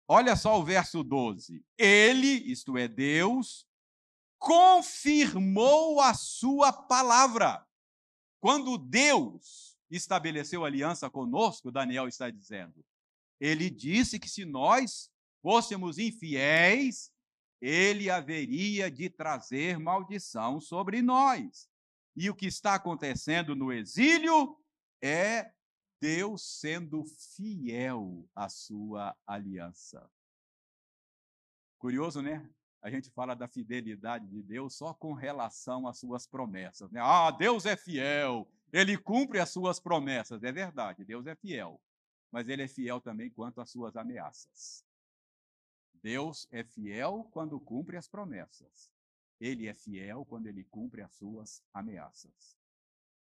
Olha 0.08 0.38
só 0.38 0.58
o 0.58 0.64
verso 0.64 1.04
12. 1.04 1.66
Ele, 1.78 2.28
isto 2.50 2.78
é 2.78 2.88
Deus, 2.88 3.68
confirmou 4.40 6.00
a 6.00 6.14
sua 6.14 6.72
palavra. 6.72 7.68
Quando 8.40 8.78
Deus 8.78 9.77
estabeleceu 9.90 10.66
aliança 10.66 11.10
conosco, 11.10 11.72
Daniel 11.72 12.08
está 12.08 12.30
dizendo, 12.30 12.86
ele 13.40 13.70
disse 13.70 14.20
que 14.20 14.30
se 14.30 14.46
nós 14.46 15.12
fôssemos 15.42 15.98
infiéis, 15.98 17.12
ele 17.62 18.10
haveria 18.10 18.90
de 18.90 19.10
trazer 19.10 19.80
maldição 19.80 20.60
sobre 20.60 21.02
nós. 21.02 21.70
E 22.16 22.30
o 22.30 22.36
que 22.36 22.48
está 22.48 22.76
acontecendo 22.76 23.56
no 23.56 23.72
exílio 23.72 24.58
é 25.02 25.52
Deus 26.02 26.60
sendo 26.60 27.04
fiel 27.36 28.28
à 28.36 28.50
sua 28.50 29.16
aliança. 29.26 30.10
Curioso, 31.80 32.22
né? 32.22 32.48
a 32.82 32.90
gente 32.90 33.10
fala 33.12 33.36
da 33.36 33.48
fidelidade 33.48 34.28
de 34.28 34.42
Deus 34.42 34.76
só 34.76 34.94
com 34.94 35.14
relação 35.14 35.88
às 35.88 36.00
suas 36.00 36.28
promessas. 36.28 36.92
Né? 36.92 37.02
Ah, 37.04 37.32
Deus 37.32 37.66
é 37.66 37.76
fiel, 37.76 38.50
ele 38.72 38.98
cumpre 38.98 39.40
as 39.40 39.50
suas 39.50 39.80
promessas. 39.80 40.44
É 40.44 40.52
verdade, 40.52 41.06
Deus 41.06 41.26
é 41.28 41.36
fiel. 41.36 41.82
Mas 42.32 42.50
ele 42.50 42.64
é 42.64 42.68
fiel 42.68 43.00
também 43.00 43.30
quanto 43.30 43.62
às 43.62 43.70
suas 43.70 43.96
ameaças. 43.96 44.86
Deus 46.02 46.48
é 46.52 46.64
fiel 46.64 47.28
quando 47.32 47.60
cumpre 47.60 47.98
as 47.98 48.08
promessas. 48.08 48.92
Ele 49.40 49.68
é 49.68 49.74
fiel 49.74 50.26
quando 50.26 50.48
ele 50.48 50.64
cumpre 50.66 51.02
as 51.02 51.14
suas 51.14 51.64
ameaças. 51.74 52.58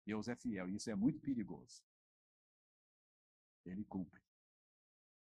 Deus 0.05 0.27
é 0.27 0.35
fiel, 0.35 0.69
e 0.69 0.75
isso 0.75 0.89
é 0.89 0.95
muito 0.95 1.19
perigoso. 1.19 1.81
Ele 3.65 3.83
cumpre 3.85 4.21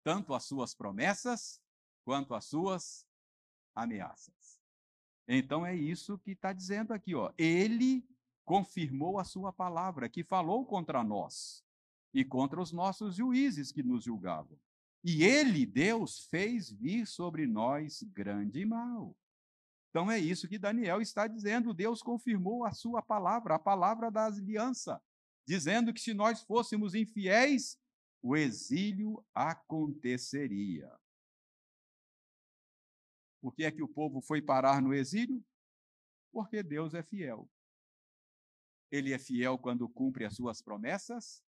tanto 0.03 0.33
as 0.33 0.45
suas 0.45 0.73
promessas 0.73 1.61
quanto 2.03 2.33
as 2.33 2.45
suas 2.45 3.05
ameaças. 3.75 4.59
Então 5.27 5.65
é 5.65 5.75
isso 5.75 6.17
que 6.17 6.31
está 6.31 6.53
dizendo 6.53 6.93
aqui, 6.93 7.13
ó. 7.13 7.31
Ele 7.37 8.07
confirmou 8.49 9.19
a 9.19 9.23
sua 9.23 9.53
palavra, 9.53 10.09
que 10.09 10.23
falou 10.23 10.65
contra 10.65 11.03
nós 11.03 11.63
e 12.11 12.25
contra 12.25 12.59
os 12.59 12.71
nossos 12.71 13.13
juízes 13.13 13.71
que 13.71 13.83
nos 13.83 14.03
julgavam. 14.03 14.59
E 15.03 15.23
ele, 15.23 15.67
Deus, 15.67 16.25
fez 16.31 16.71
vir 16.71 17.05
sobre 17.05 17.45
nós 17.45 18.01
grande 18.01 18.65
mal. 18.65 19.15
Então 19.91 20.09
é 20.09 20.17
isso 20.17 20.47
que 20.47 20.57
Daniel 20.57 20.99
está 20.99 21.27
dizendo. 21.27 21.75
Deus 21.75 22.01
confirmou 22.01 22.65
a 22.65 22.71
sua 22.71 23.03
palavra, 23.03 23.53
a 23.53 23.59
palavra 23.59 24.09
da 24.09 24.25
aliança, 24.25 24.99
dizendo 25.45 25.93
que 25.93 26.01
se 26.01 26.15
nós 26.15 26.41
fôssemos 26.41 26.95
infiéis, 26.95 27.77
o 28.19 28.35
exílio 28.35 29.23
aconteceria. 29.31 30.91
Por 33.39 33.53
que 33.53 33.63
é 33.63 33.69
que 33.71 33.83
o 33.83 33.87
povo 33.87 34.21
foi 34.21 34.41
parar 34.41 34.81
no 34.81 34.91
exílio? 34.91 35.45
Porque 36.31 36.63
Deus 36.63 36.95
é 36.95 37.03
fiel. 37.03 37.47
Ele 38.91 39.13
é 39.13 39.19
fiel 39.19 39.57
quando 39.57 39.87
cumpre 39.87 40.25
as 40.25 40.35
suas 40.35 40.61
promessas 40.61 41.43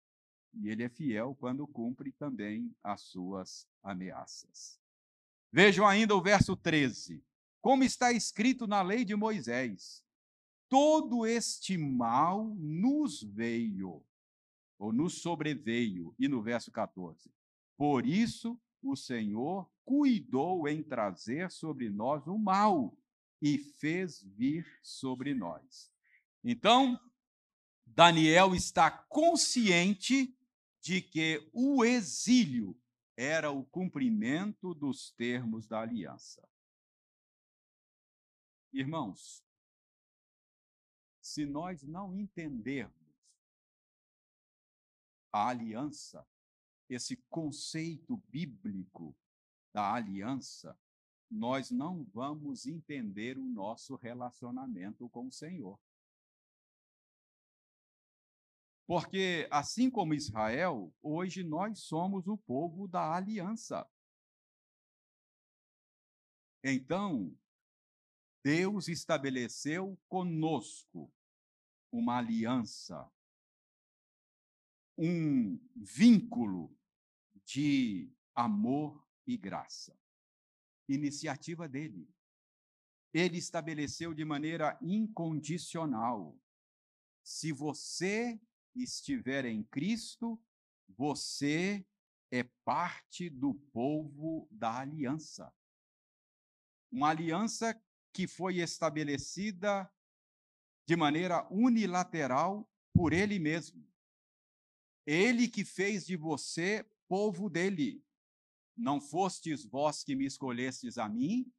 e 0.54 0.68
ele 0.68 0.82
é 0.82 0.88
fiel 0.88 1.34
quando 1.34 1.66
cumpre 1.66 2.12
também 2.12 2.74
as 2.82 3.02
suas 3.02 3.66
ameaças. 3.82 4.78
Vejam 5.50 5.86
ainda 5.86 6.14
o 6.14 6.22
verso 6.22 6.56
13. 6.56 7.24
Como 7.60 7.84
está 7.84 8.12
escrito 8.12 8.66
na 8.66 8.82
lei 8.82 9.04
de 9.04 9.14
Moisés: 9.14 10.04
todo 10.68 11.26
este 11.26 11.76
mal 11.76 12.54
nos 12.56 13.22
veio, 13.22 14.04
ou 14.78 14.92
nos 14.92 15.20
sobreveio. 15.20 16.14
E 16.18 16.28
no 16.28 16.42
verso 16.42 16.70
14: 16.70 17.30
Por 17.76 18.06
isso 18.06 18.60
o 18.82 18.96
Senhor 18.96 19.70
cuidou 19.84 20.68
em 20.68 20.82
trazer 20.82 21.50
sobre 21.50 21.88
nós 21.88 22.26
o 22.26 22.36
mal 22.36 22.96
e 23.40 23.58
fez 23.58 24.22
vir 24.22 24.66
sobre 24.82 25.34
nós. 25.34 25.92
Então, 26.44 26.98
Daniel 27.94 28.54
está 28.54 28.90
consciente 28.90 30.34
de 30.80 31.02
que 31.02 31.46
o 31.52 31.84
exílio 31.84 32.74
era 33.14 33.50
o 33.50 33.64
cumprimento 33.66 34.72
dos 34.72 35.10
termos 35.10 35.66
da 35.66 35.80
aliança. 35.80 36.42
Irmãos, 38.72 39.44
se 41.20 41.44
nós 41.44 41.82
não 41.82 42.16
entendermos 42.16 42.94
a 45.30 45.48
aliança, 45.48 46.26
esse 46.88 47.16
conceito 47.28 48.16
bíblico 48.28 49.14
da 49.72 49.92
aliança, 49.92 50.78
nós 51.30 51.70
não 51.70 52.04
vamos 52.04 52.66
entender 52.66 53.36
o 53.36 53.44
nosso 53.44 53.96
relacionamento 53.96 55.08
com 55.10 55.26
o 55.26 55.32
Senhor. 55.32 55.78
Porque, 58.92 59.48
assim 59.50 59.88
como 59.90 60.12
Israel, 60.12 60.94
hoje 61.00 61.42
nós 61.42 61.78
somos 61.78 62.28
o 62.28 62.36
povo 62.36 62.86
da 62.86 63.14
aliança. 63.14 63.90
Então, 66.62 67.34
Deus 68.44 68.88
estabeleceu 68.88 69.98
conosco 70.10 71.10
uma 71.90 72.18
aliança, 72.18 73.10
um 74.98 75.58
vínculo 75.74 76.78
de 77.46 78.12
amor 78.34 79.02
e 79.26 79.38
graça. 79.38 79.98
Iniciativa 80.86 81.66
dele. 81.66 82.06
Ele 83.10 83.38
estabeleceu 83.38 84.12
de 84.12 84.22
maneira 84.26 84.78
incondicional. 84.82 86.38
Se 87.22 87.52
você 87.52 88.38
estiver 88.74 89.44
em 89.44 89.62
Cristo, 89.64 90.40
você 90.88 91.86
é 92.30 92.42
parte 92.64 93.28
do 93.28 93.54
povo 93.54 94.48
da 94.50 94.78
aliança. 94.78 95.52
Uma 96.90 97.10
aliança 97.10 97.80
que 98.12 98.26
foi 98.26 98.58
estabelecida 98.58 99.90
de 100.86 100.96
maneira 100.96 101.46
unilateral 101.50 102.68
por 102.92 103.12
ele 103.12 103.38
mesmo. 103.38 103.86
Ele 105.06 105.48
que 105.48 105.64
fez 105.64 106.06
de 106.06 106.16
você 106.16 106.86
povo 107.08 107.50
dele. 107.50 108.02
Não 108.76 109.00
fostes 109.00 109.64
vós 109.64 110.02
que 110.02 110.14
me 110.14 110.24
escolhestes 110.24 110.96
a 110.96 111.08
mim, 111.08 111.52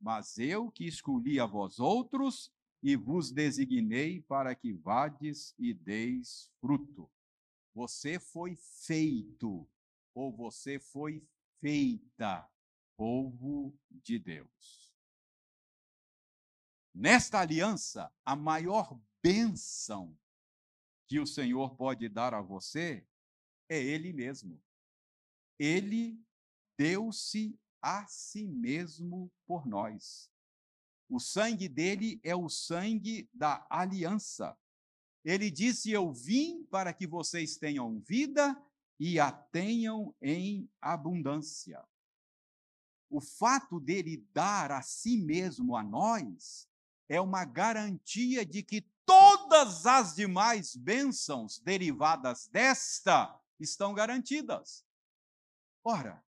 mas 0.00 0.38
eu 0.38 0.70
que 0.70 0.86
escolhi 0.86 1.38
a 1.40 1.46
vós 1.46 1.78
outros 1.78 2.53
e 2.84 2.96
vos 2.96 3.32
designei 3.32 4.20
para 4.20 4.54
que 4.54 4.74
vades 4.74 5.54
e 5.58 5.72
deis 5.72 6.50
fruto. 6.60 7.10
Você 7.72 8.20
foi 8.20 8.56
feito, 8.56 9.66
ou 10.14 10.30
você 10.30 10.78
foi 10.78 11.26
feita, 11.62 12.46
povo 12.94 13.74
de 13.90 14.18
Deus. 14.18 14.94
Nesta 16.94 17.40
aliança, 17.40 18.12
a 18.22 18.36
maior 18.36 19.00
bênção 19.22 20.14
que 21.06 21.18
o 21.18 21.26
Senhor 21.26 21.74
pode 21.76 22.06
dar 22.10 22.34
a 22.34 22.42
você 22.42 23.08
é 23.66 23.82
Ele 23.82 24.12
mesmo. 24.12 24.62
Ele 25.58 26.22
deu-se 26.76 27.58
a 27.80 28.06
si 28.06 28.46
mesmo 28.46 29.32
por 29.46 29.66
nós. 29.66 30.33
O 31.08 31.20
sangue 31.20 31.68
dele 31.68 32.20
é 32.22 32.34
o 32.34 32.48
sangue 32.48 33.28
da 33.32 33.66
aliança. 33.68 34.56
Ele 35.24 35.50
disse: 35.50 35.90
Eu 35.90 36.12
vim 36.12 36.64
para 36.64 36.92
que 36.92 37.06
vocês 37.06 37.56
tenham 37.56 38.00
vida 38.00 38.60
e 38.98 39.18
a 39.18 39.32
tenham 39.32 40.14
em 40.20 40.68
abundância. 40.80 41.82
O 43.10 43.20
fato 43.20 43.78
dele 43.78 44.26
dar 44.32 44.72
a 44.72 44.82
si 44.82 45.16
mesmo 45.16 45.76
a 45.76 45.82
nós 45.82 46.68
é 47.08 47.20
uma 47.20 47.44
garantia 47.44 48.44
de 48.44 48.62
que 48.62 48.80
todas 49.04 49.86
as 49.86 50.14
demais 50.14 50.74
bênçãos 50.74 51.58
derivadas 51.58 52.48
desta 52.48 53.38
estão 53.60 53.94
garantidas. 53.94 54.84
Ora, 55.84 56.24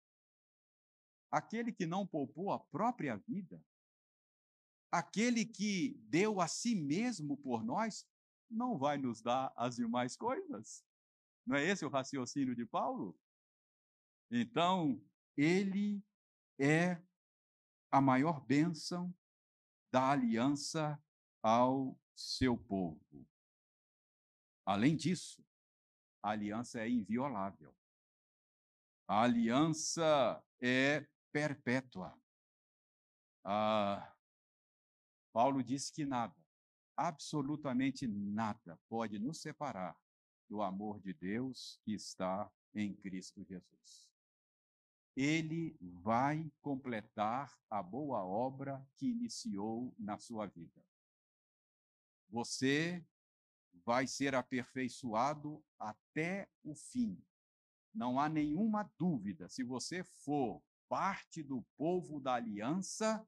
aquele 1.29 1.71
que 1.71 1.85
não 1.85 2.07
poupou 2.07 2.51
a 2.51 2.59
própria 2.59 3.17
vida, 3.27 3.61
aquele 4.91 5.45
que 5.45 5.97
deu 6.09 6.41
a 6.41 6.47
si 6.47 6.75
mesmo 6.75 7.37
por 7.37 7.63
nós, 7.63 8.05
não 8.49 8.77
vai 8.77 8.97
nos 8.97 9.21
dar 9.21 9.53
as 9.55 9.77
demais 9.77 10.17
coisas? 10.17 10.83
Não 11.45 11.55
é 11.55 11.63
esse 11.63 11.85
o 11.85 11.89
raciocínio 11.89 12.53
de 12.53 12.65
Paulo? 12.65 13.17
Então, 14.29 15.01
ele 15.37 16.03
é 16.59 17.01
a 17.89 17.99
maior 18.01 18.39
bênção 18.45 19.13
da 19.91 20.11
aliança 20.11 21.01
ao 21.41 21.97
seu 22.15 22.57
povo. 22.57 23.27
Além 24.65 24.95
disso, 24.95 25.43
a 26.23 26.29
aliança 26.29 26.79
é 26.79 26.89
inviolável. 26.89 27.75
A 29.07 29.23
aliança 29.23 30.41
é 30.61 31.05
perpétua. 31.31 32.17
Ah, 33.43 34.15
Paulo 35.31 35.63
diz 35.63 35.89
que 35.89 36.05
nada, 36.05 36.35
absolutamente 36.95 38.07
nada, 38.07 38.79
pode 38.89 39.17
nos 39.17 39.41
separar 39.41 39.97
do 40.49 40.61
amor 40.61 40.99
de 40.99 41.13
Deus 41.13 41.79
que 41.83 41.93
está 41.93 42.51
em 42.73 42.93
Cristo 42.93 43.43
Jesus. 43.43 44.09
Ele 45.15 45.77
vai 45.81 46.51
completar 46.61 47.57
a 47.69 47.81
boa 47.81 48.23
obra 48.25 48.85
que 48.97 49.07
iniciou 49.07 49.93
na 49.97 50.17
sua 50.17 50.47
vida. 50.47 50.85
Você 52.29 53.05
vai 53.85 54.07
ser 54.07 54.35
aperfeiçoado 54.35 55.63
até 55.79 56.49
o 56.63 56.75
fim. 56.75 57.21
Não 57.93 58.19
há 58.19 58.29
nenhuma 58.29 58.83
dúvida. 58.97 59.49
Se 59.49 59.63
você 59.63 60.03
for 60.03 60.61
parte 60.87 61.43
do 61.43 61.61
povo 61.77 62.19
da 62.19 62.35
aliança, 62.35 63.25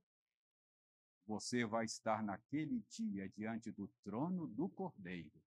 você 1.26 1.66
vai 1.66 1.86
estar 1.86 2.22
naquele 2.24 2.82
dia 2.90 3.30
diante 3.30 3.72
do 3.72 3.88
trono 4.04 4.46
do 4.48 4.68
Cordeiro, 4.70 5.42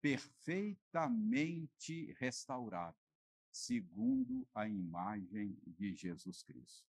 perfeitamente 0.00 2.12
restaurado, 2.18 2.96
segundo 3.50 4.46
a 4.54 4.68
imagem 4.68 5.58
de 5.66 5.94
Jesus 5.94 6.42
Cristo. 6.42 6.86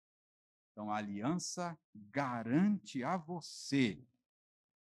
Então, 0.71 0.91
a 0.91 0.97
aliança 0.97 1.79
garante 1.93 3.03
a 3.03 3.17
você 3.17 4.03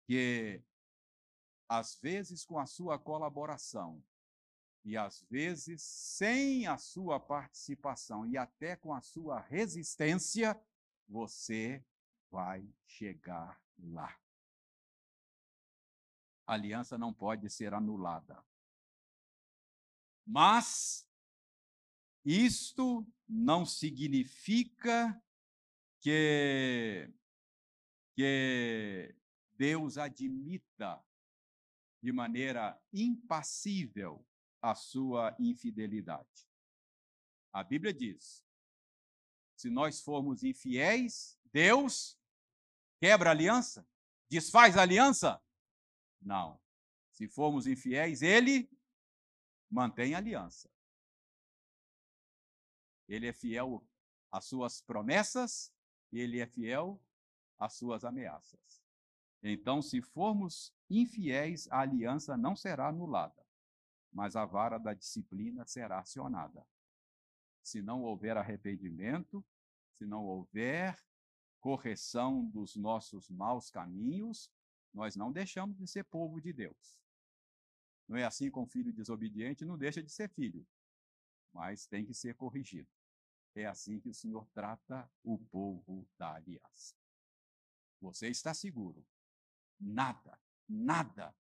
que, 0.06 0.62
às 1.68 1.96
vezes, 1.96 2.46
com 2.46 2.60
a 2.60 2.66
sua 2.66 2.98
colaboração, 2.98 4.02
e 4.84 4.98
às 4.98 5.22
vezes 5.30 5.82
sem 5.82 6.66
a 6.66 6.78
sua 6.78 7.20
participação 7.20 8.26
e 8.26 8.38
até 8.38 8.76
com 8.76 8.94
a 8.94 9.02
sua 9.02 9.40
resistência, 9.40 10.60
você 11.08 11.84
vai 12.32 12.68
chegar 12.86 13.62
lá. 13.78 14.18
A 16.48 16.54
aliança 16.54 16.98
não 16.98 17.14
pode 17.14 17.50
ser 17.50 17.74
anulada. 17.74 18.44
Mas 20.26 21.08
isto 22.24 23.06
não 23.28 23.66
significa 23.66 25.22
que, 26.00 27.12
que 28.16 29.16
Deus 29.54 29.98
admita 29.98 31.04
de 32.02 32.12
maneira 32.12 32.82
impassível 32.92 34.26
a 34.62 34.74
sua 34.74 35.36
infidelidade. 35.40 36.48
A 37.54 37.64
Bíblia 37.64 37.94
diz: 37.94 38.44
se 39.56 39.70
nós 39.70 40.02
formos 40.02 40.44
infiéis, 40.44 41.38
Deus 41.52 42.18
quebra 43.02 43.32
a 43.32 43.34
aliança? 43.34 43.86
Desfaz 44.30 44.78
a 44.78 44.84
aliança? 44.84 45.44
Não. 46.22 46.58
Se 47.12 47.28
formos 47.28 47.68
infiéis, 47.68 48.22
ele 48.22 48.72
mantém 49.70 50.16
a 50.16 50.20
aliança. 50.20 50.70
Ele 53.10 53.28
é 53.28 53.34
fiel 53.34 53.86
às 54.32 54.46
suas 54.46 54.82
promessas 54.82 55.74
ele 56.12 56.40
é 56.40 56.46
fiel 56.46 57.02
às 57.58 57.74
suas 57.74 58.04
ameaças. 58.04 58.82
Então, 59.42 59.82
se 59.82 60.02
formos 60.02 60.74
infiéis, 60.90 61.68
a 61.72 61.80
aliança 61.80 62.36
não 62.38 62.56
será 62.56 62.90
anulada, 62.90 63.46
mas 64.12 64.36
a 64.36 64.46
vara 64.46 64.78
da 64.78 64.94
disciplina 64.94 65.66
será 65.66 66.00
acionada. 66.00 66.66
Se 67.64 67.82
não 67.82 68.04
houver 68.04 68.38
arrependimento, 68.38 69.44
se 69.98 70.06
não 70.06 70.26
houver 70.26 70.98
correção 71.62 72.44
dos 72.50 72.76
nossos 72.76 73.30
maus 73.30 73.70
caminhos, 73.70 74.52
nós 74.94 75.16
não 75.16 75.32
deixamos 75.32 75.78
de 75.78 75.88
ser 75.88 76.04
povo 76.04 76.42
de 76.42 76.52
Deus. 76.52 77.00
Não 78.08 78.18
é 78.18 78.26
assim 78.26 78.52
com 78.52 78.68
filho 78.68 78.92
desobediente, 78.92 79.64
não 79.64 79.78
deixa 79.78 80.04
de 80.04 80.12
ser 80.12 80.28
filho, 80.30 80.68
mas 81.54 81.86
tem 81.86 82.06
que 82.06 82.14
ser 82.14 82.36
corrigido. 82.36 82.90
É 83.56 83.66
assim 83.66 84.00
que 84.00 84.10
o 84.10 84.14
Senhor 84.14 84.46
trata 84.54 85.10
o 85.24 85.38
povo 85.38 86.08
da 86.18 86.34
aliança. 86.34 86.96
Você 88.02 88.28
está 88.28 88.54
seguro. 88.54 89.06
Nada, 89.80 90.38
nada 90.68 91.36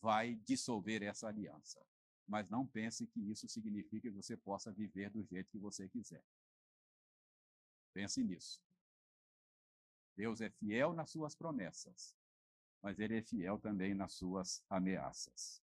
vai 0.00 0.36
dissolver 0.36 1.02
essa 1.02 1.28
aliança. 1.28 1.84
Mas 2.26 2.48
não 2.48 2.66
pense 2.66 3.06
que 3.06 3.20
isso 3.30 3.48
significa 3.48 4.08
que 4.08 4.10
você 4.10 4.36
possa 4.36 4.72
viver 4.72 5.10
do 5.10 5.22
jeito 5.24 5.50
que 5.50 5.58
você 5.58 5.88
quiser. 5.88 6.24
Pense 7.92 8.22
nisso. 8.22 8.60
Deus 10.16 10.40
é 10.40 10.48
fiel 10.48 10.92
nas 10.92 11.10
suas 11.10 11.34
promessas, 11.34 12.16
mas 12.80 12.98
ele 12.98 13.18
é 13.18 13.22
fiel 13.22 13.58
também 13.58 13.94
nas 13.94 14.12
suas 14.12 14.64
ameaças. 14.70 15.62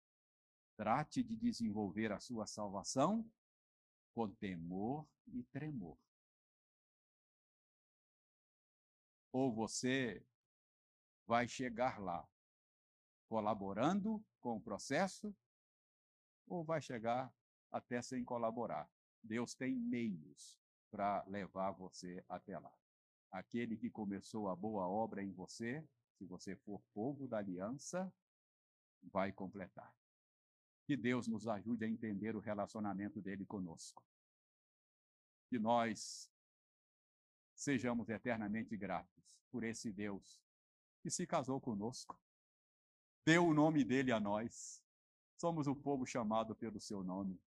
Trate 0.77 1.23
de 1.23 1.35
desenvolver 1.35 2.11
a 2.11 2.19
sua 2.19 2.45
salvação 2.45 3.29
com 4.13 4.29
temor 4.29 5.07
e 5.27 5.43
tremor. 5.43 5.97
Ou 9.31 9.53
você 9.53 10.23
vai 11.25 11.47
chegar 11.47 11.99
lá 11.99 12.27
colaborando 13.27 14.23
com 14.39 14.57
o 14.57 14.61
processo, 14.61 15.35
ou 16.47 16.63
vai 16.63 16.81
chegar 16.81 17.33
até 17.71 18.01
sem 18.01 18.23
colaborar. 18.23 18.89
Deus 19.23 19.55
tem 19.55 19.75
meios 19.75 20.59
para 20.91 21.23
levar 21.25 21.71
você 21.71 22.23
até 22.29 22.59
lá 22.59 22.71
aquele 23.31 23.77
que 23.77 23.89
começou 23.89 24.49
a 24.49 24.55
boa 24.55 24.87
obra 24.87 25.21
em 25.21 25.31
você, 25.31 25.85
se 26.17 26.25
você 26.25 26.55
for 26.55 26.81
povo 26.93 27.27
da 27.27 27.37
aliança, 27.37 28.11
vai 29.03 29.31
completar. 29.31 29.93
Que 30.85 30.95
Deus 30.95 31.27
nos 31.27 31.47
ajude 31.47 31.85
a 31.85 31.87
entender 31.87 32.35
o 32.35 32.39
relacionamento 32.39 33.21
dele 33.21 33.45
conosco. 33.45 34.03
Que 35.49 35.59
nós 35.59 36.31
sejamos 37.55 38.09
eternamente 38.09 38.75
gratos 38.77 39.23
por 39.51 39.63
esse 39.63 39.91
Deus 39.91 40.41
que 41.01 41.09
se 41.09 41.27
casou 41.27 41.61
conosco, 41.61 42.19
deu 43.25 43.45
o 43.45 43.53
nome 43.53 43.83
dele 43.83 44.11
a 44.11 44.19
nós, 44.19 44.83
somos 45.39 45.67
o 45.67 45.75
povo 45.75 46.05
chamado 46.05 46.55
pelo 46.55 46.79
seu 46.79 47.03
nome, 47.03 47.39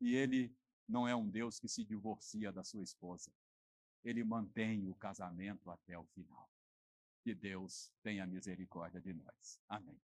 e 0.00 0.14
ele 0.14 0.52
não 0.88 1.06
é 1.06 1.14
um 1.14 1.28
Deus 1.28 1.60
que 1.60 1.68
se 1.68 1.84
divorcia 1.84 2.50
da 2.50 2.64
sua 2.64 2.82
esposa 2.82 3.32
ele 4.04 4.24
mantém 4.24 4.88
o 4.88 4.94
casamento 4.94 5.70
até 5.70 5.98
o 5.98 6.04
final. 6.04 6.48
Que 7.22 7.34
Deus 7.34 7.90
tenha 8.02 8.26
misericórdia 8.26 9.00
de 9.00 9.12
nós. 9.12 9.60
Amém. 9.68 10.00